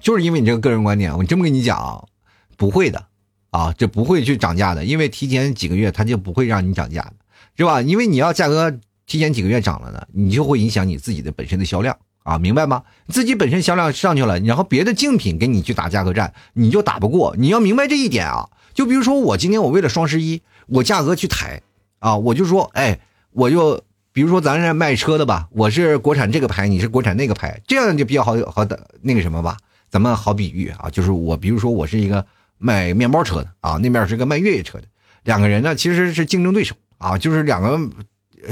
[0.00, 2.08] 就是因为你这个个人观点，我这么跟你讲，
[2.56, 3.04] 不会的
[3.50, 7.12] 啊，这不会去涨价的，因为提前几个月它就不会让你涨价的。
[7.58, 7.80] 是吧？
[7.80, 8.70] 因为你要价格
[9.06, 12.82] 提前几个月涨了呢，你就会影响你自己的本身的销量啊，明白吗？
[13.08, 17.34] 自己本身销量上去了，然后别的竞品跟你去打价格战，你就打不过。
[17.38, 18.50] 你要明白这一点啊。
[18.74, 21.62] 就比如说我今天我为了双十一，我价格去抬
[21.98, 23.82] 啊，我就说，哎，我就
[24.12, 29.56] 比如说咱是卖车的吧，我是国产这个牌，你是国产那个牌，这样就比较好好的那个什么吧。
[29.90, 32.24] 咱们好比喻啊，就是我比如说我是一个
[32.58, 34.84] 卖面包车的啊，那边是个卖越野车的，
[35.24, 37.78] 两个人呢其实是竞争对手啊，就是两个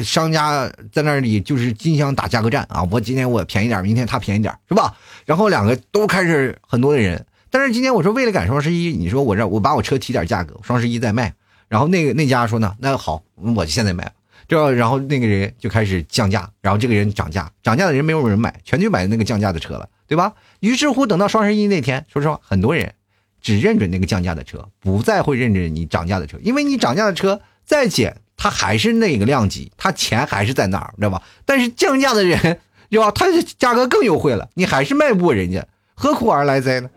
[0.02, 4.96] 商家在那里就是竞相打价格战啊，我今天我便宜点，明天他便宜点，是吧？
[5.24, 7.24] 然后两个都开始很多的人。
[7.50, 11.32] 但是今天我说为了赶双十一，你说我这我把我车提点价格，双十一再卖。
[11.68, 14.12] 然后那个那家说呢，那好，我现在卖。
[14.46, 20.34] 这然后那个人就开始降价，然后这个人涨价，涨价的人没有人买，全去买那个降价的车了，对吧？
[20.60, 22.94] 于是乎，等到双十一那天，说实话，很多人
[23.40, 31.22] 只认准那个降价的车，不再会认准你涨价的车，因为你涨价的车再减，它还是那个量级，它钱还是在那儿，知道吧？
[31.44, 32.58] 但是降价的人，
[32.90, 33.10] 对吧？
[33.10, 33.26] 他
[33.58, 36.90] 价格更优惠了，你还是卖不过人家，何苦而来哉呢？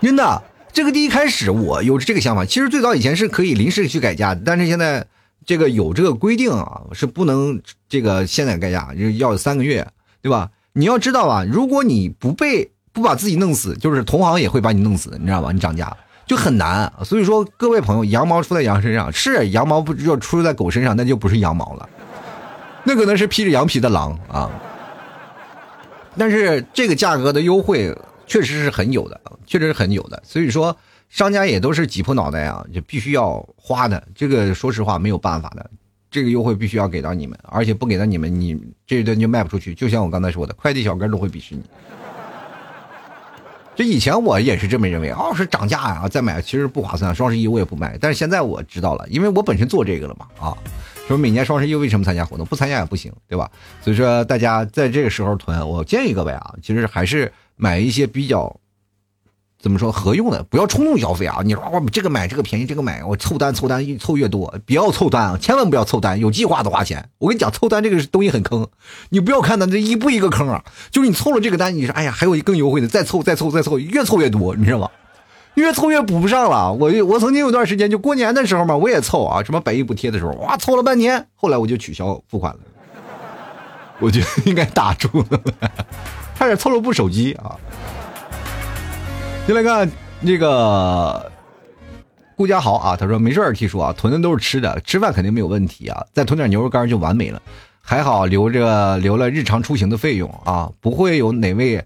[0.00, 0.42] 真的，
[0.72, 5.06] 这个第一开始我有这个想法，其实最早以前是可以临时去改价的，但是现在
[5.44, 9.86] 这个有这个规定啊，是不能这个现在改价，要三个月，
[10.22, 10.50] 对吧？
[10.72, 15.52] 你要知道啊，如果你不被不把自己弄死，就是同行也会把你弄死，你知道吧？
[15.52, 21.88] 你涨价就很难，所以说各位朋友，羊毛出在羊身上是羊毛，不要出在狗身上，那就不是羊毛了，
[22.84, 24.50] 那可能是披着羊皮的狼啊。
[26.16, 27.96] 但是这个价格的优惠。
[28.26, 30.74] 确实是很有的，确实是很有的，所以说
[31.14, 34.02] 商家也都是挤破脑袋啊，就必须要花的。
[34.16, 35.70] 这个说实话没有办法的，
[36.10, 39.72] 这个优惠必须要给到你们，而且不给到你们，你这一顿就卖不出去。
[39.76, 41.62] 就像我刚才说的，快递小哥都会鄙视你。
[43.76, 47.96] 这以前我也是这么认为，哦，是涨价呀，再买其实不划算，双十一我也不买。
[48.00, 50.58] 但是现在我知道了，因为我本身做这个了嘛，啊，
[51.06, 52.44] 说每年双十一为什么参加活动？
[52.44, 53.48] 不参加也不行，对吧？
[53.80, 57.32] 所以说大家在这个时候囤，我建议各位啊，其实还是。
[57.56, 58.52] 买一些比较
[59.64, 61.38] 怎么说合用的，不要冲动消费啊！
[61.42, 65.38] 你说我这个买这个便宜，这个买我凑单凑单，越凑越多，不要凑单啊！
[65.40, 67.08] 千万不要凑单，有计划的花钱。
[67.16, 68.68] 我跟你讲，凑单这个东西很坑，
[69.08, 70.62] 你不要看它这一步一个坑啊！
[70.90, 74.90] 就是你凑了这个单，你说哎呀，还有更优惠的，再凑再凑再凑，越凑越多，你知道吗？
[75.54, 76.70] 越凑越补不上了。
[76.70, 82.60] 我我曾经有段时间就过年的时候嘛，我也凑啊，什么百亿补贴的时候，哇，凑了半天，后来我就取消付款了。
[83.98, 85.40] 我觉得应该打住了。
[86.36, 87.56] 差点凑了部手机啊！
[89.46, 91.30] 进来看那个
[92.34, 97.40] 顾家豪啊，他说没事儿提出啊，囤的都是吃的，吃饭肯定没有问题啊，再囤点牛肉干就完美了。
[97.82, 101.84] 还好留着留了日常出行的费用啊，不会有哪位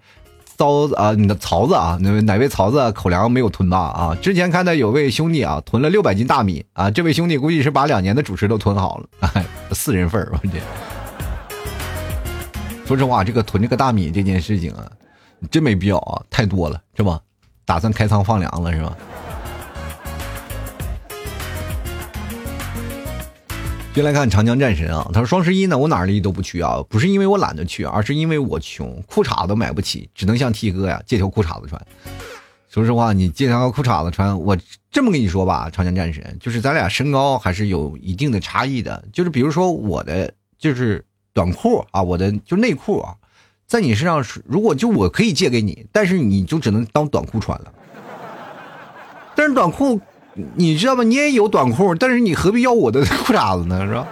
[0.57, 4.16] 糟啊你的槽子啊，哪位哪位槽子口粮没有囤吧啊？
[4.23, 9.09] 之前看到有位兄弟啊囤了六百斤大米啊，这位兄弟估计是把两年的主食都囤好了，
[9.75, 10.61] 四人份儿我这。
[12.87, 14.88] 说实话，这个囤这个大米这件事情啊，
[15.51, 17.21] 真没必要啊，太多了，是吧？
[17.68, 18.96] 打算开仓放粮了，是吧？
[23.92, 31.78] 就来看长江战神啊，他说双十一呢，我哪里都不去啊，不是因为我懒得去，而是因为我穷，裤衩都买不起，只能向 T 哥呀借条裤衩子穿。
[32.70, 34.57] 说实话，你借条裤衩子穿，我
[34.90, 41.04] 这么跟你说吧，长江战神，就是咱俩身高还是有一定的差异的，就是比如说我的就是。
[41.35, 43.14] 短裤啊，我的就内裤啊，
[43.68, 47.70] 在你身上是如果就我可以借给你，但是你就只能当短裤穿了。
[49.37, 50.00] 但是短裤，
[50.54, 51.04] 你知道吗？
[51.04, 53.87] 你也有短裤，但是你何必要我的 裤衩子呢？
[53.87, 54.09] 是吧？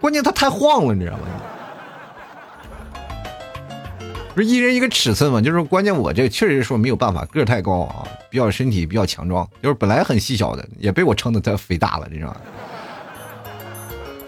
[0.00, 1.24] 关键它太晃了，你知道吗？
[4.34, 5.42] 不是一人一个尺寸嘛？
[5.42, 12.36] 就是关键我这个确实说没有办法，个太高啊，比较身体比较强壮，就是本来很细小的，也被我撑的它肥大了，你知道吗？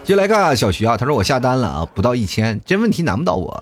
[0.07, 3.61] 就来看小徐啊，他说我下单了啊，不到一千，这问题难不到我，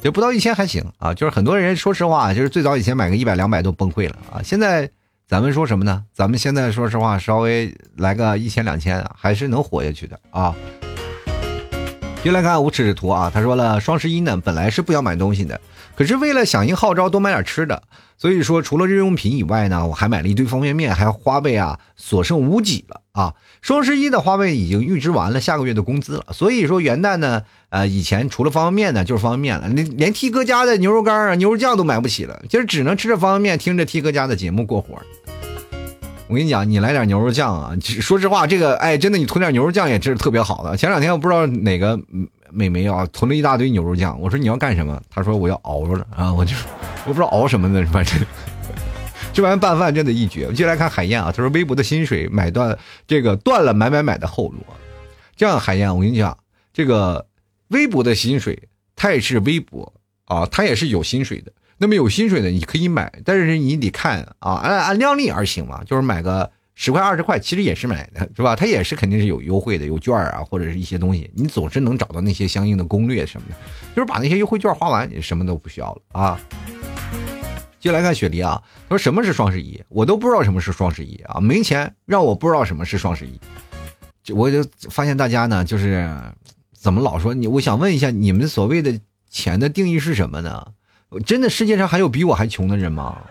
[0.00, 1.12] 就不到一千还行啊。
[1.12, 4.40] 就是很多人说实话，就是最早以前买个一百两百都崩溃了啊。
[4.44, 4.88] 现在
[5.26, 6.04] 咱们说什么呢？
[6.14, 10.54] 咱们现在说实话，稍微来个一千两千，还是能活下去的啊。
[12.22, 15.60] 就来看无耻之徒啊，他说了双十一呢，本来是不想买东西的，
[15.96, 17.82] 可是为了响应号召，多买点吃的。
[18.18, 23.34] 所以说，除了日用品以外呢，我还买了一堆方便面，还花呗啊，所剩无几了啊！
[23.60, 26.24] 双十一的花呗已经预支完了下个月的工资了。
[26.32, 34.98] 所以说元旦呢，呃，以前除了方便面呢，就是方便面了，连连 T 哥家的牛肉干啊、牛肉酱都买不起了，就是只能吃着方便面，听着 T 哥家的节目过活。
[36.28, 37.76] 我跟你讲，你来点牛肉酱啊！
[38.00, 40.74] 说实话，这个哎，真的，你囤点牛肉酱也是特别好的。
[40.76, 42.00] 前两天我不知道哪个
[42.50, 45.00] 美眉啊，囤了一大堆牛肉酱，我说你要干什么？
[45.10, 46.54] 她说我要熬着啊，我就
[47.04, 48.18] 我不知道熬什么呢，反正
[49.32, 50.46] 吃完拌饭真的一绝。
[50.46, 54.58] 我就来看海燕啊，他说微博的薪水买断这个断了买买买的后路。
[55.36, 56.36] 这样海燕，我跟你讲，
[56.72, 57.26] 这个
[57.68, 59.92] 微博的薪水它也是微博
[60.24, 61.52] 啊，它也是有薪水的。
[61.78, 66.50] 那么有薪水的你可以买，但是你得看啊，按按量力而行嘛，就是买个。
[66.78, 68.54] 十块二十块，其实也是买的，是吧？
[68.54, 73.56] 它也是肯定是有优惠的，有券啊，或者是一些东西，你总是能找到那些相应的攻略什么的，
[73.96, 76.38] 就是把那些优惠券花完，你什么都不需要了啊。
[77.80, 79.82] 接来看雪梨啊，他说什么是双十一？
[79.88, 83.40] 我都不知道什么是双十一啊，没钱让我不知道什么是双十一。
[84.34, 86.06] 我就发现大家呢，就是
[86.72, 87.46] 怎么老说你？
[87.46, 90.66] 我想问一下，你们所谓的钱的定义是什么呢？
[91.24, 93.22] 真的世界上还有比我还穷的人吗？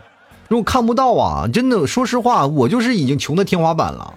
[0.48, 4.14] 如果看不到啊，真的，说实话，我就是已经穷的天花板了，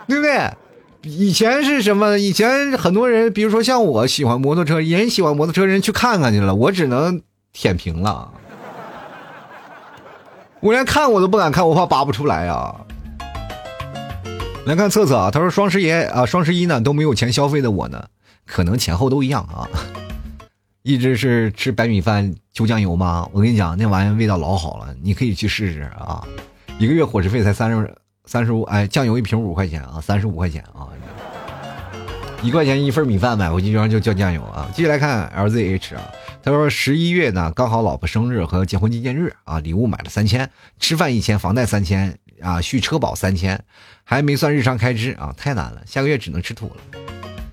[0.06, 0.50] 对不对？
[1.02, 2.18] 以前是什么？
[2.18, 7.22] 以前很多人，比如说像我喜欢摩托车，人喜欢摩托车，人去看看去了，我只能
[7.54, 8.30] 舔屏了。
[10.60, 12.76] 我连看我都不敢看，我怕拔不出来啊。
[14.66, 18.04] 来看测测啊，他说双十一啊，双十一呢都没有钱消费的我呢，
[18.44, 19.66] 可能前后都一样啊。
[20.82, 23.28] 一直是吃白米饭求酱油吗？
[23.32, 26.26] 我跟你讲，那玩意味道老好了，你可以去试试啊！
[26.78, 30.88] 一个月伙食费才三十三十五，哎，酱油一瓶五块钱啊，三十五块钱啊，
[32.42, 34.70] 一块钱一份米饭买回去然后就叫酱油啊！
[34.74, 36.02] 继续来看 LZH 啊，
[36.42, 43.62] 他说十一月呢刚好老婆生日和结婚纪念日啊，礼物买了三千，吃饭一千，房贷三千啊，续车保三千，
[44.02, 47.00] 还没算日常开支啊，太难了，下个月只能吃土了。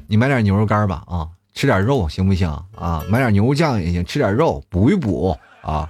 [0.08, 1.28] 你买点牛肉干吧啊！
[1.58, 3.04] 吃点肉行不行啊？
[3.10, 5.90] 买点牛肉酱也行，吃点肉补一补啊。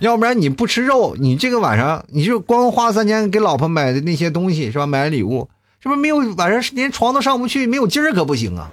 [0.00, 4.86] 要不然你不吃肉，你这个晚上你就光花三千给老婆买的那些东西是吧？
[4.86, 5.48] 买礼物，
[5.80, 8.70] 是不是没有晚上连床都上不去，没有劲儿可不行啊。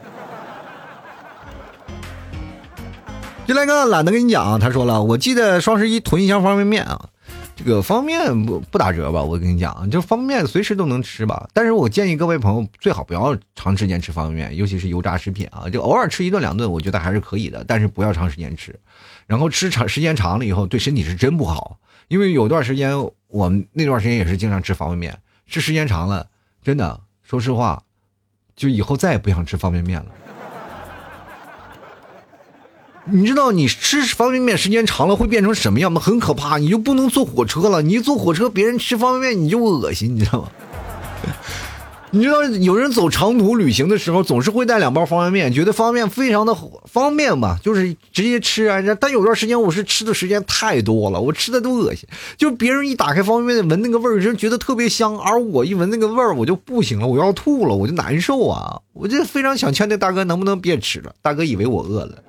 [3.47, 7.05] 就来个懒得跟你讲，他说了，我记得双十一囤一箱方便面啊。
[7.55, 9.23] 这个方便面不不打折吧？
[9.23, 11.47] 我跟你讲，就方便面随时都能吃吧。
[11.53, 15.69] 但是我建议各位朋友最好不要长时间吃方便面，尤其是油炸食品啊。
[15.69, 17.63] 就偶尔吃一顿两顿，我觉得还是可以的。
[17.63, 18.77] 但是不要长时间吃，
[19.25, 21.79] 然后吃长时间长了以后对身体是真不好。
[22.09, 22.95] 因为有段时间
[23.27, 26.27] 我们那段时间也是经常吃方便面，吃时间长了，
[26.61, 27.81] 真的说实话，
[28.55, 30.07] 就以后再也不想吃方便面了。
[33.11, 36.01] 你知道你吃方便面时间长了会变成什么样吗？
[36.01, 37.81] 很可怕，你就不能坐火车了。
[37.83, 40.49] 你一坐火车，别人吃方便面你就恶心，你知道吗？
[42.11, 48.81] 你知道有人走长途旅行的时候总是会带两包方便面，觉得方便面非常的方便嘛，就是直接吃啊。
[48.99, 52.07] 但有段时间我是吃的时间太多了，我吃的都恶心。
[52.37, 58.79] 就别人一打开方便面闻那个味儿，就觉得特别香，而我一闻那个味儿我就不行了，我要吐了，我就难受啊。
[58.93, 61.13] 我就非常想劝那大哥能不能别吃了。
[61.21, 62.23] 大哥以为我饿了。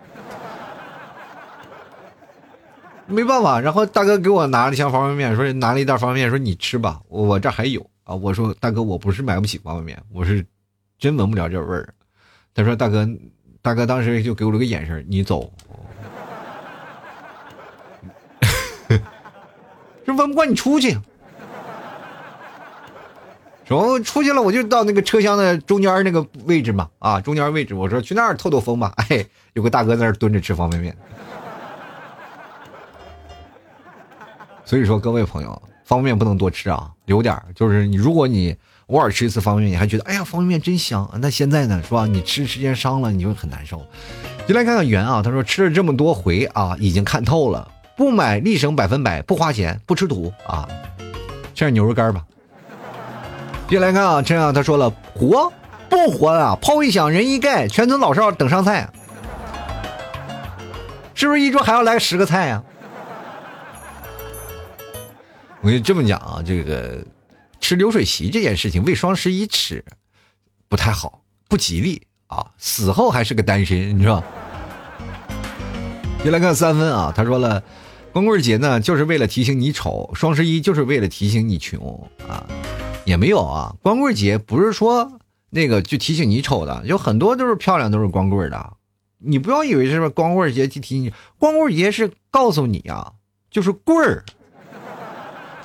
[3.09, 8.15] 没办法，然后大哥给我拿了一箱方便面，说拿了一袋方便面，说你吃吧，我这还有啊。
[8.15, 10.45] 我说大哥，我不是买不起方便面，我是
[10.99, 11.89] 真闻不了这味儿。
[12.55, 13.09] 他说大哥，
[13.63, 15.51] 大哥当时就给我了个眼神，你走。
[20.05, 20.99] 说闻不惯你出去。
[23.65, 28.93] 说出去了，我就到那个车厢的中间那个位置嘛，啊，中间位置，我说去那儿透透风吧。
[28.97, 30.97] 哎，有个大哥在那儿蹲着吃方便面。
[34.67, 38.57] 所以说，各位朋友，方便面不能多吃啊，留点就是你，如果你
[38.89, 41.09] 偶尔吃一次方便面，你还觉得哎呀，方便面真香。
[41.23, 42.05] 那现在呢，是吧？
[42.05, 43.81] 你吃时间长了，你就很难受。
[44.49, 50.69] 就来看看圆啊，他说吃了这么多回啊，已经看透了，不买立省百分百，不花钱，不吃土啊，
[51.55, 52.25] 吃点牛肉干吧。
[53.69, 55.53] 接来看啊，这样他说了，活
[55.89, 56.59] 不活啊？
[56.61, 58.91] 炮一响，人一盖，全村老少等上菜，
[61.15, 62.65] 是不是一桌还要来十个菜呀？
[65.67, 67.05] 我跟你这么讲啊，这个
[67.59, 69.85] 吃流水席这件事情为双十一吃
[70.69, 72.53] 不太好，不吉利啊！
[72.57, 74.23] 死后还是个单身，你知道？
[76.25, 77.65] 就来看三分啊，他说了，
[78.13, 82.47] 光棍节呢就是为了提醒你丑，双十一就是为了提醒你穷啊，
[83.05, 85.19] 也没有啊，光棍节不是说
[85.51, 88.75] 那个就提醒你丑的，有很多都是漂亮都是光棍的，
[89.19, 93.15] 你不要以为是光棍节去提醒，光棍节是告诉你啊，
[93.51, 94.25] 就是棍儿。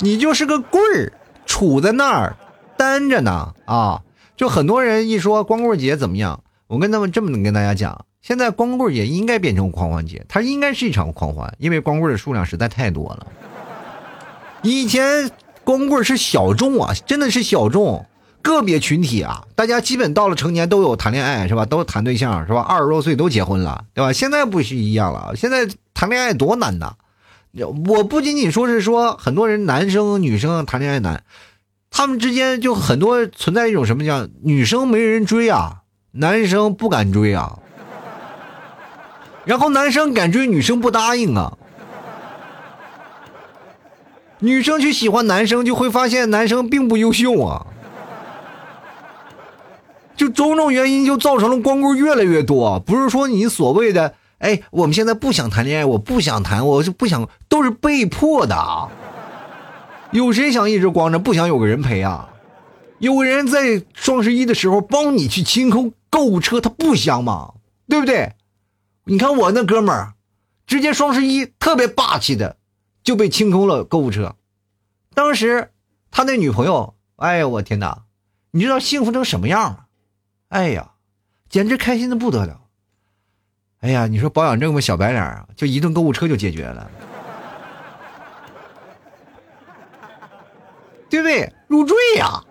[0.04, 1.14] 你就是个棍儿，
[1.46, 2.36] 杵在那儿，
[2.76, 4.02] 单着呢啊！
[4.36, 13.28] 就很多人一说光棍节怎么样，我跟他们这么跟大家讲，现在光棍节应该变成狂欢节，它应该是一场狂欢，因为光棍的数量实在太多了。
[14.64, 15.30] 以前
[15.64, 18.04] 光棍是小众啊，真的是小众，
[18.42, 21.64] 个别群体啊，大家基本到了成年都有谈恋爱是吧？
[21.66, 22.62] 都谈对象是吧？
[22.62, 24.12] 二十多岁都结婚了对吧？
[24.12, 26.96] 现在不是一样了，现在谈恋爱多难呐！
[27.54, 31.24] 我不仅仅说是说很多人男生女生谈恋爱难，
[31.90, 35.82] 他们之间就很多存在一种什么叫女生没人追啊，
[36.12, 37.60] 男生不敢追啊，
[39.44, 41.58] 然后男生敢追女生不答应啊，
[44.40, 47.68] 女生去喜欢男生就会发现男生并不优秀啊。
[50.16, 52.80] 就种种原因，就造成了光棍越来越多。
[52.80, 58.90] 不是说你所谓的，哎，我们现在不想谈恋爱，我不想谈，我就不想，都是被迫的。
[60.12, 62.34] 有谁想一直光着，不想有个人陪啊？
[62.98, 67.54] 有个人在双十一的时候帮你去清空购物车，他不香吗？
[67.88, 68.34] 对不对？
[69.06, 70.14] 你看我那哥们儿，
[70.66, 72.58] 直接双十一特别霸气的
[73.04, 74.36] 就被清空了购物车。
[75.14, 75.70] 当时
[76.10, 78.04] 他那女朋友，哎呀，我天哪！
[78.52, 79.86] 你知道幸福成什么样了？
[80.50, 80.94] 哎呀，
[81.48, 82.61] 简直开心的不得了！
[83.82, 86.90] 哎呀，你说保养这么小白脸啊，就一顿购物车就解决了，
[91.10, 91.52] 对不对？
[91.68, 92.44] 入赘呀！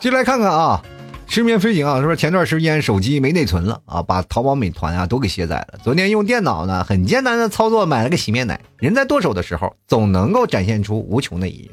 [0.00, 0.82] 进来看看啊，
[1.26, 5.78] 失眠飞行啊，说前段时间手机没内存了啊，把淘宝、美团啊都给卸载了。
[5.82, 11.70] 昨天用电脑呢，很艰难的操作买了个洗面奶，人在剁手的时候，总能够展现出无穷的意义。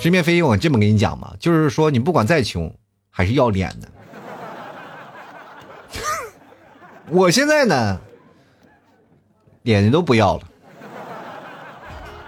[0.00, 2.74] 失眠飞行，我这么跟你讲嘛，就是说你不管再穷，
[3.10, 3.86] 还是要脸的。
[7.08, 8.00] 我现在呢，
[9.62, 10.42] 脸都不要了，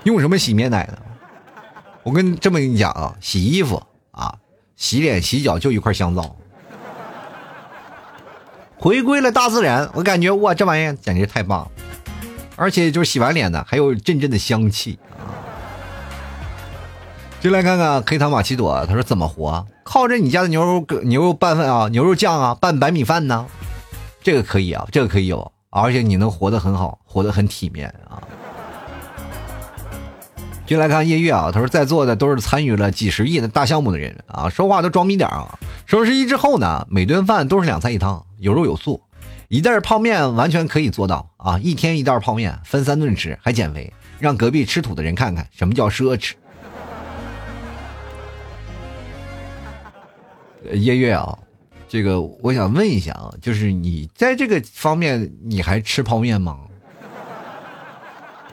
[0.03, 0.99] 用什么洗面奶呢？
[2.03, 4.37] 我跟这么跟你讲啊，洗衣服啊，
[4.77, 6.37] 洗脸洗脚就一块香皂，
[8.77, 11.71] 回归了大自然，我感觉哇，这玩意简直太棒了，
[12.57, 15.33] 而且就是洗完脸呢，还有阵阵的香气啊。
[17.41, 19.67] 就来看看黑糖玛奇朵，他说怎么活？
[19.83, 23.47] 靠着你家的牛肉牛肉拌饭啊，牛肉酱啊，拌白米饭呢？
[24.25, 28.17] 这个可以啊，这个可以有，而且你能活得很好，活得很体面啊。
[30.65, 35.59] 就来看夜月啊，他说在座的都是参与了几十亿的大项目的人啊，说话都装逼点啊。
[35.85, 39.03] 双十一之后呢，每顿饭都是两菜一汤，有肉有素，
[39.49, 46.33] 一袋泡面完全可以做到啊，一天一袋泡面，分三顿吃还减肥，让隔壁吃土的人看看什么叫奢侈。
[50.73, 51.39] 夜月啊，
[51.95, 56.59] 这个我想问一下啊，就是你在这个方面你还吃泡面吗？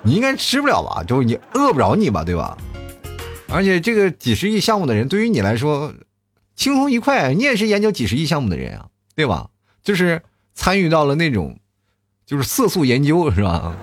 [0.04, 1.04] 你应该吃不了吧？
[1.04, 2.56] 就是你饿不着你吧，对吧？
[3.50, 5.92] 而且这个几十亿项目的人，对于你来说
[6.56, 8.86] 轻松愉快，你也是研究几十亿项目的人啊，
[9.16, 9.50] 对吧？
[9.82, 10.22] 就是
[10.54, 11.58] 参与到了那种
[12.28, 13.76] 就是色素研究，是吧？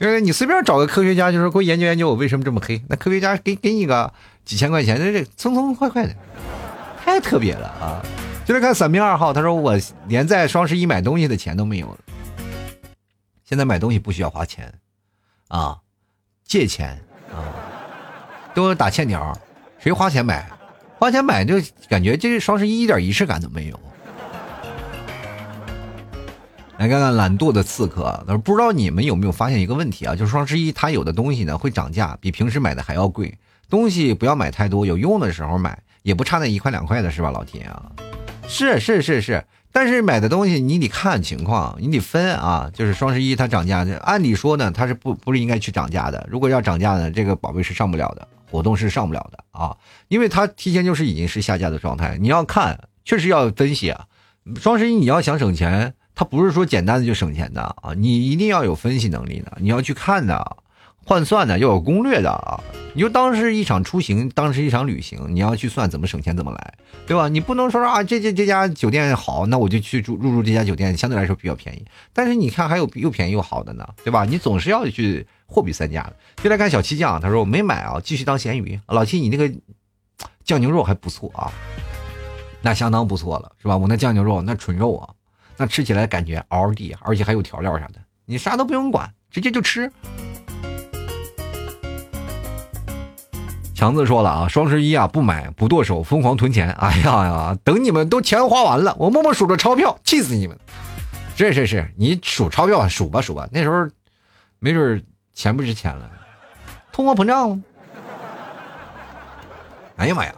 [0.00, 2.82] 对，你随便找个科学家，就说给我研究研究我为什么这么黑。
[2.88, 4.10] 那科学家给给你个
[4.46, 6.16] 几千块钱，这这匆匆快快的，
[7.04, 8.00] 太特别了啊！
[8.46, 9.78] 就来看伞兵二号，他说我
[10.08, 11.98] 连在双十一买东西的钱都没有了。
[13.44, 14.72] 现在买东西不需要花钱，
[15.48, 15.76] 啊，
[16.46, 16.98] 借钱
[17.30, 17.44] 啊，
[18.54, 19.38] 都是打欠条，
[19.78, 20.50] 谁花钱买？
[20.98, 21.56] 花钱买就
[21.90, 23.78] 感觉这双十一一点仪式感都没有。
[26.80, 30.16] 来看看懒惰的刺客，他说：“不知道你们有没有发现一个问题啊？
[30.16, 33.36] 就是双十一它有的东西呢会涨价，比平时买的还要贵。
[33.68, 37.92] 东西不要买太多，有用的时候买，也不差那一块两块的，是吧，老铁啊？
[38.48, 42.70] 是是是是，但是买的东西你得看情况，你得分啊。
[42.72, 46.26] 就是双十一它涨价，按理说呢，它是不不是应该去涨价的？
[46.30, 49.76] 如果要涨价呢，这个宝贝是上不了的，活动是上不了的啊，
[50.08, 52.16] 因为它提前就是已经是下架的状态。
[52.18, 54.06] 你要看，确实要分析啊。
[54.58, 60.56] 双十一你要想省钱。”它不是说简单的就省钱的啊，你一定要有分析能力的，你要去看的，
[61.04, 62.60] 换算的，要有攻略的啊。
[62.92, 66.74] 你就当是一场出行，当是一场旅行，你要去算怎么省钱怎么来，
[67.06, 67.28] 对吧？
[67.28, 71.84] 你不能说啊，这这这家酒店好，那我就去住入住这家酒店，相对来说比较便宜。
[72.12, 74.24] 但是你看还有又便宜又好的呢，对吧？
[74.24, 76.16] 你总是要去货比三家的。
[76.42, 78.80] 就来看小七酱，他说我没买啊，继续当咸鱼。
[78.88, 79.48] 老七，你那个
[80.42, 81.52] 酱牛肉还不错啊，
[82.60, 83.76] 那相当不错了，是吧？
[83.76, 85.14] 我那酱牛肉那纯肉啊。
[85.60, 89.92] 那吃起来感觉嗷嗷地，而且还有调料啥的，你啥都不用管，直接就吃。
[93.74, 96.70] 强子说了啊，双十一啊不买不剁手，疯狂囤钱。
[96.72, 100.58] 哎呀呀，等你们都钱花完了，我默默数着钞票，气死你们！
[101.36, 103.86] 是是是，你数钞票数吧数吧，那时候
[104.60, 105.04] 没准
[105.34, 106.10] 钱不值钱了，
[106.90, 107.62] 通货膨胀。
[109.96, 110.34] 哎呀妈呀！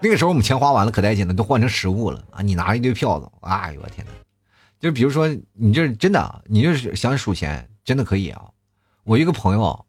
[0.00, 2.40] 那个时候我们钱花完了可带劲了，都换成实物了啊！
[2.40, 4.12] 你拿着一堆票子，哎呦我天哪！
[4.78, 8.40] 就比如说你这真的，你就是想数钱，真的可以啊！
[9.02, 9.84] 我一个朋友，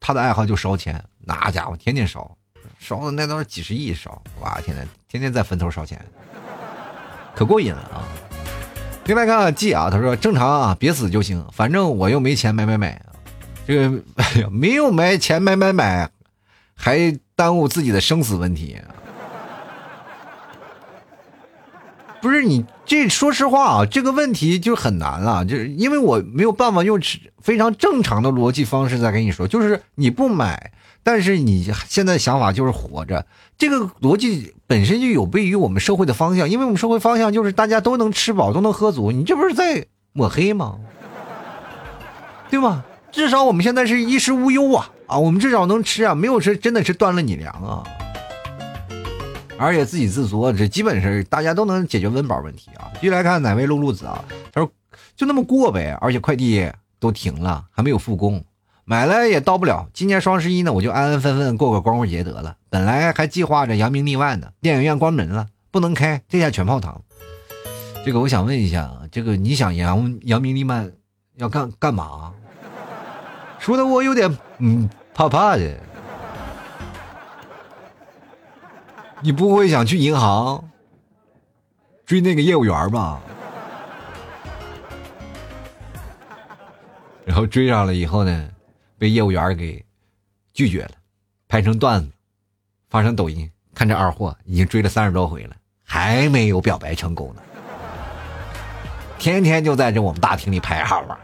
[0.00, 2.36] 他的爱好就烧钱，那家伙天天烧，
[2.80, 6.04] 烧的那都是几十亿烧，哇天呐，天天在坟头烧钱，
[7.36, 8.02] 可过瘾了啊！
[9.04, 13.00] 另外看记啊，他说正常啊，别死就行，反正我又没钱买买买，
[13.64, 16.10] 这个哎，没有买钱买买买，
[16.74, 18.76] 还耽误自己的生死问题。
[22.20, 27.00] 不是你这说实话啊，这个问题就很难了，就是因为我没有办法用
[27.40, 33.24] 非常正常的逻辑方式再跟你说，就是你不买，但是你现在想法就是活着，
[33.56, 40.76] 这个逻辑本身就有悖于我们社会的方向，因为我们社会方向就是大家都能吃饱，都能喝足，你这不是在抹黑吗？
[42.50, 42.84] 对吗？
[43.12, 47.84] 至少我们现在是衣食无忧啊啊，我们至少能吃啊，没有吃真的是断了你粮啊。
[49.58, 52.90] 而且自给自足，这基本是大家都能解决温饱问题啊。
[52.94, 54.24] 继续来看哪位露露子啊？
[54.52, 54.70] 他说
[55.16, 58.44] 就那么过呗，而且快递都停了，还没有复工，
[58.84, 59.88] 买了也到不了。
[59.92, 62.56] 今年双十一呢，我就安安分分过个光棍节得了。
[62.70, 67.02] 本来还计划着扬名立万呢，电影院关门了，不能开，这下全泡汤。
[68.04, 70.90] 这个我想问一下，这个你想扬扬名立万
[71.36, 72.32] 要干干嘛？
[73.58, 75.76] 说的我有点嗯怕怕的。
[79.20, 80.70] 你不会想去银行
[82.06, 83.20] 追那个业务员吧？
[87.24, 88.48] 然后追上了以后呢，
[88.96, 89.84] 被业务员给
[90.54, 90.92] 拒绝了，
[91.48, 92.08] 拍成段子，
[92.88, 93.50] 发成抖音。
[93.74, 95.54] 看这二货已经追了三十多回了，
[95.84, 97.42] 还没有表白成功呢。
[99.18, 101.18] 天天就在这我们大厅里排号啊，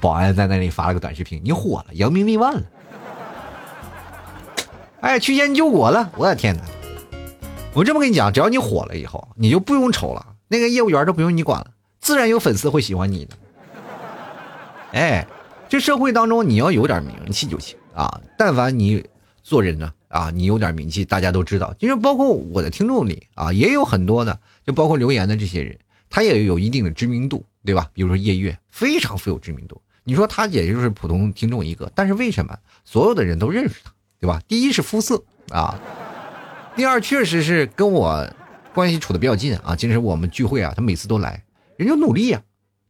[0.00, 2.62] 保安在那里发了个短视频：“你火了，扬名立万了。”
[5.00, 6.10] 哎，曲线救国了！
[6.16, 6.62] 我的天哪！
[7.72, 13.38] 我这么跟你讲，只要你火了以后，你就不用愁了，那个业务员都不用你管了，自然有粉丝会喜欢你的。
[14.92, 15.24] 哎，
[15.68, 18.20] 这社会当中你要有点名气就行啊。
[18.36, 19.06] 但凡你
[19.44, 21.72] 做人呢啊，你有点名气，大家都知道。
[21.78, 25.78] 其实包括我的听众里啊，也有很多的，就包括留言的这些人，
[26.10, 27.88] 他也有一定的知名度，对吧？
[27.92, 29.80] 比如说叶月，非常富有知名度。
[30.02, 34.42] 你说他也就是普通听众一个，但是为什么所有的人都认识他，对吧？
[34.48, 35.78] 第一是肤色啊。
[36.80, 38.26] 第二，确实是跟我
[38.72, 39.76] 关系处的比较近啊。
[39.76, 41.44] 其实我们聚会啊，他每次都来，
[41.76, 42.40] 人就努力呀，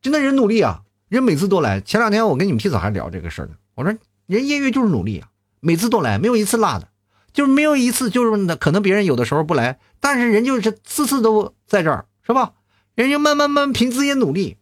[0.00, 1.80] 真的人努力啊，人每次都来。
[1.80, 3.92] 前两天我跟你们 P 嫂还聊这个事儿呢，我说
[4.28, 5.26] 人业余就是努力啊，
[5.58, 6.86] 每次都来，没有一次落的，
[7.32, 12.52] 就是没有一次就是可能别人有的时候不来，但是人就是次次都在这儿，是吧？
[12.94, 14.56] 人家慢慢慢凭自己努力，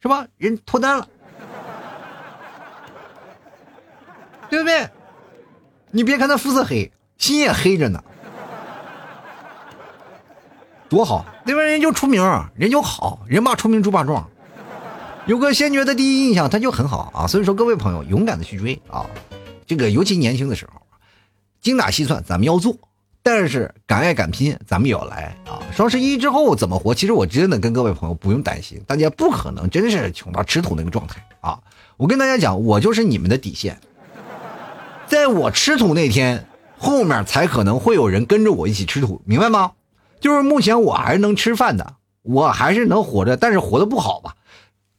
[0.00, 0.28] 是吧？
[0.36, 1.08] 人脱单了，
[4.48, 4.88] 对不对？
[5.90, 8.04] 你别看他肤色黑，心也黑着呢。
[10.90, 12.20] 多好，那边人就出名，
[12.56, 14.28] 人就好，人爸出名猪爸壮，
[15.24, 17.26] 有个先觉的第一印象，他就很好啊。
[17.28, 19.06] 所以说，各位朋友，勇敢的去追啊！
[19.68, 20.82] 这个尤其年轻的时候，
[21.60, 22.76] 精打细算咱们要做，
[23.22, 25.62] 但是敢爱敢拼咱们也要来啊！
[25.72, 26.92] 双十一之后怎么活？
[26.92, 31.60] 其实我真的跟各位朋友不用担心，大家不可能真是穷到吃土那个状态啊！
[31.96, 33.78] 我跟大家讲，我就是你们的底线，
[35.06, 36.44] 在我吃土那天，
[36.76, 39.70] 后面才可能会有人跟着我一起吃土，明白吗？
[40.20, 44.36] 就是目前我还是能吃饭的，我还是能活着，但是活的不好吧？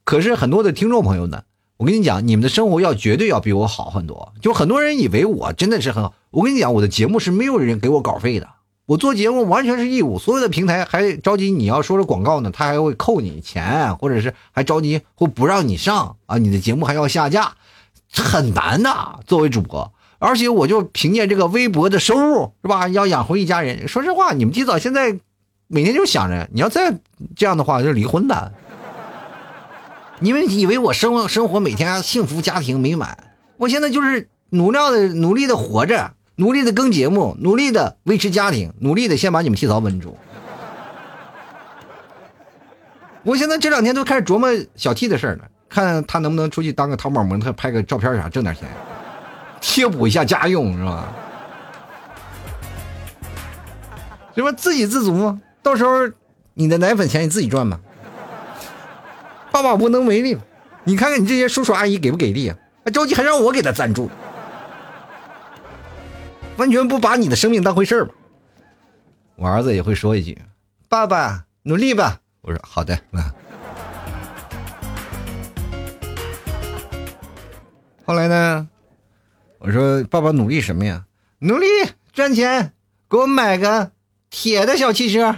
[0.04, 1.44] 可是很多的听众朋友呢，
[1.78, 4.34] 我跟你讲，你们的生活要绝对要比我好很多。
[4.42, 8.50] 就很多人以为我真的是很好，我跟你讲，我的节目是没有人给我稿费的，
[8.88, 10.18] 我做节目完全是义务。
[10.18, 17.54] 所有的平台还着急你要说是广告呢，他还会扣你钱，或者是还着急会不让你上啊，你的节目还要下架，
[18.12, 19.20] 很难的。
[19.28, 19.94] 作为主播。
[20.22, 22.88] 而且我就凭借这个微薄的收入，是吧？
[22.88, 23.88] 要养活一家人。
[23.88, 25.18] 说实话，你们提早现在
[25.68, 26.94] 每天就想着，你要再
[27.36, 28.52] 这样的话就离婚的。
[30.20, 33.18] 你们以为我生活生活每天幸福家庭美满？
[33.58, 40.16] 我现在就是努力的努力的活着，努力的更节目，努力的维持家庭，努力的先把你们提早稳住。
[43.24, 48.68] 我现在这两天都开始琢磨小 T 的事了，看他能不能出去当个淘宝模特，拍个照片啥，挣点钱。
[49.62, 51.08] 贴补一下家用是吧？
[54.36, 54.52] 是吧？
[54.52, 55.40] 自给自足？
[55.64, 56.10] 到时候
[56.56, 57.80] 你的奶粉钱你自己赚吧。
[59.52, 60.38] 爸爸无能为力，
[60.84, 62.58] 你看看你这些叔叔阿姨给不给力啊？
[62.84, 64.10] 还着急还让我给他赞助，
[66.58, 68.12] 完全不把你的生命当回事吧？
[69.36, 70.36] 我儿子也会说一句
[70.90, 73.00] ：“爸爸努力吧。”我说：“好的。
[78.06, 78.68] ”后来呢？
[79.64, 81.06] 我说：“爸爸努力什么呀？
[81.38, 81.68] 努力
[82.12, 82.74] 赚钱，
[83.08, 83.92] 给我买个
[84.32, 85.36] 铁的小汽车。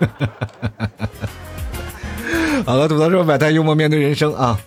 [2.64, 4.58] ”好了，吐槽说百态幽默面对人生啊！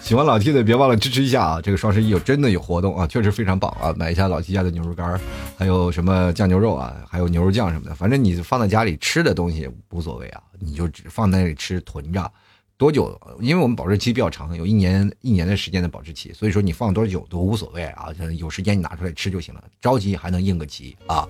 [0.00, 1.60] 喜欢老 T 的别忘了支持一下啊！
[1.60, 3.92] 这个双十一有真的有活动啊，确实非常棒啊！
[3.94, 5.20] 买一下老 T 家的牛肉干
[5.58, 12.32] 还有什么酱牛肉啊，还有牛肉酱什么的，反正你放在家里吃的东西无所谓啊，你就只放在那里吃囤着。
[12.80, 13.20] 多久？
[13.42, 18.08] 因为我们保质期比较长，有一年一年的时间的保质期，所以说你放多久都无所谓啊。
[18.38, 21.28] 有时间你拿出来吃就行了，着急还能应个急啊。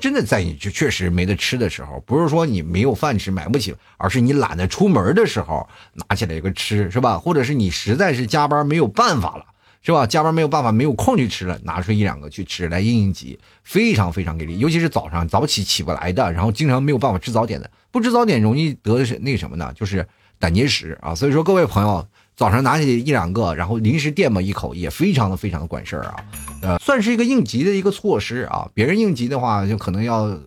[0.00, 5.68] 真的在你就确实没得吃的时候，不是说你没有饭吃买不起，而是你懒得出门的时候
[6.08, 7.16] 拿起来一个吃是吧？
[7.16, 9.44] 或者是你实在是加班没有办法了
[9.82, 10.04] 是吧？
[10.04, 14.58] 加班没有办法没有空去吃了，拿出一两个去吃来应应急，非常非常给力。
[14.58, 19.72] 尤其是早上早起起不来的，然后经常没有办法吃早点的，不吃早点容易得的是那什么呢？
[19.76, 20.04] 就是。
[20.38, 26.16] 胆结石啊，所以说各位朋友早上拿起一两个，然后临时垫吧一口，也非常的非常的管事儿啊，
[26.62, 28.68] 呃，算是一个应急的一个措施啊。
[28.72, 30.38] 别人应急的话，就可能要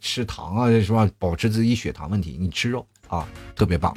[0.00, 1.08] 吃糖啊，是吧？
[1.18, 3.26] 保持自己血糖问题，你吃肉啊，
[3.56, 3.92] 特别棒。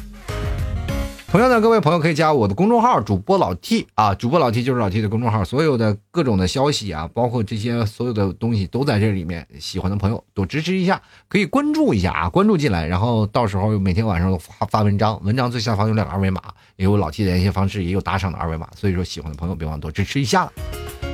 [1.35, 9.45] 同样的，各位朋友可以加我的公众号“主播老 T” 啊，主播老 T 就是老 T 的公众号，所有的各种的消息啊，包括这些所有的东西都在这里面。
[9.59, 16.41] 喜欢的朋友多支持一下，可以关注一下啊，关注进来，然后到时候每天晚上发发文章，文章最下方有两个二维码，
[16.77, 20.49] 也有老 T 的联系方式，也有打赏的二维码，所以说喜欢的朋友别忘多支持一下。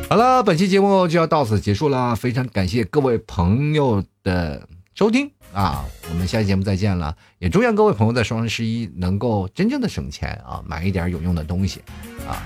[0.07, 5.31] 好了，本期节目就要到此结束了，非常感谢各位朋友的收听。
[5.53, 11.81] 啊，我们下期节目再见了，也祝愿各位朋友在双十一能够真正的省钱啊，买一点有用的东西，
[12.27, 12.41] 啊，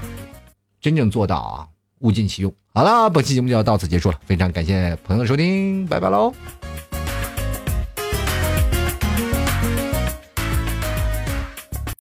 [0.82, 1.68] 真正做到啊，
[2.00, 2.54] 物尽其用。
[2.74, 6.34] 好了，本期节目就要到此结束了，非常感谢朋友的收听，拜拜喽。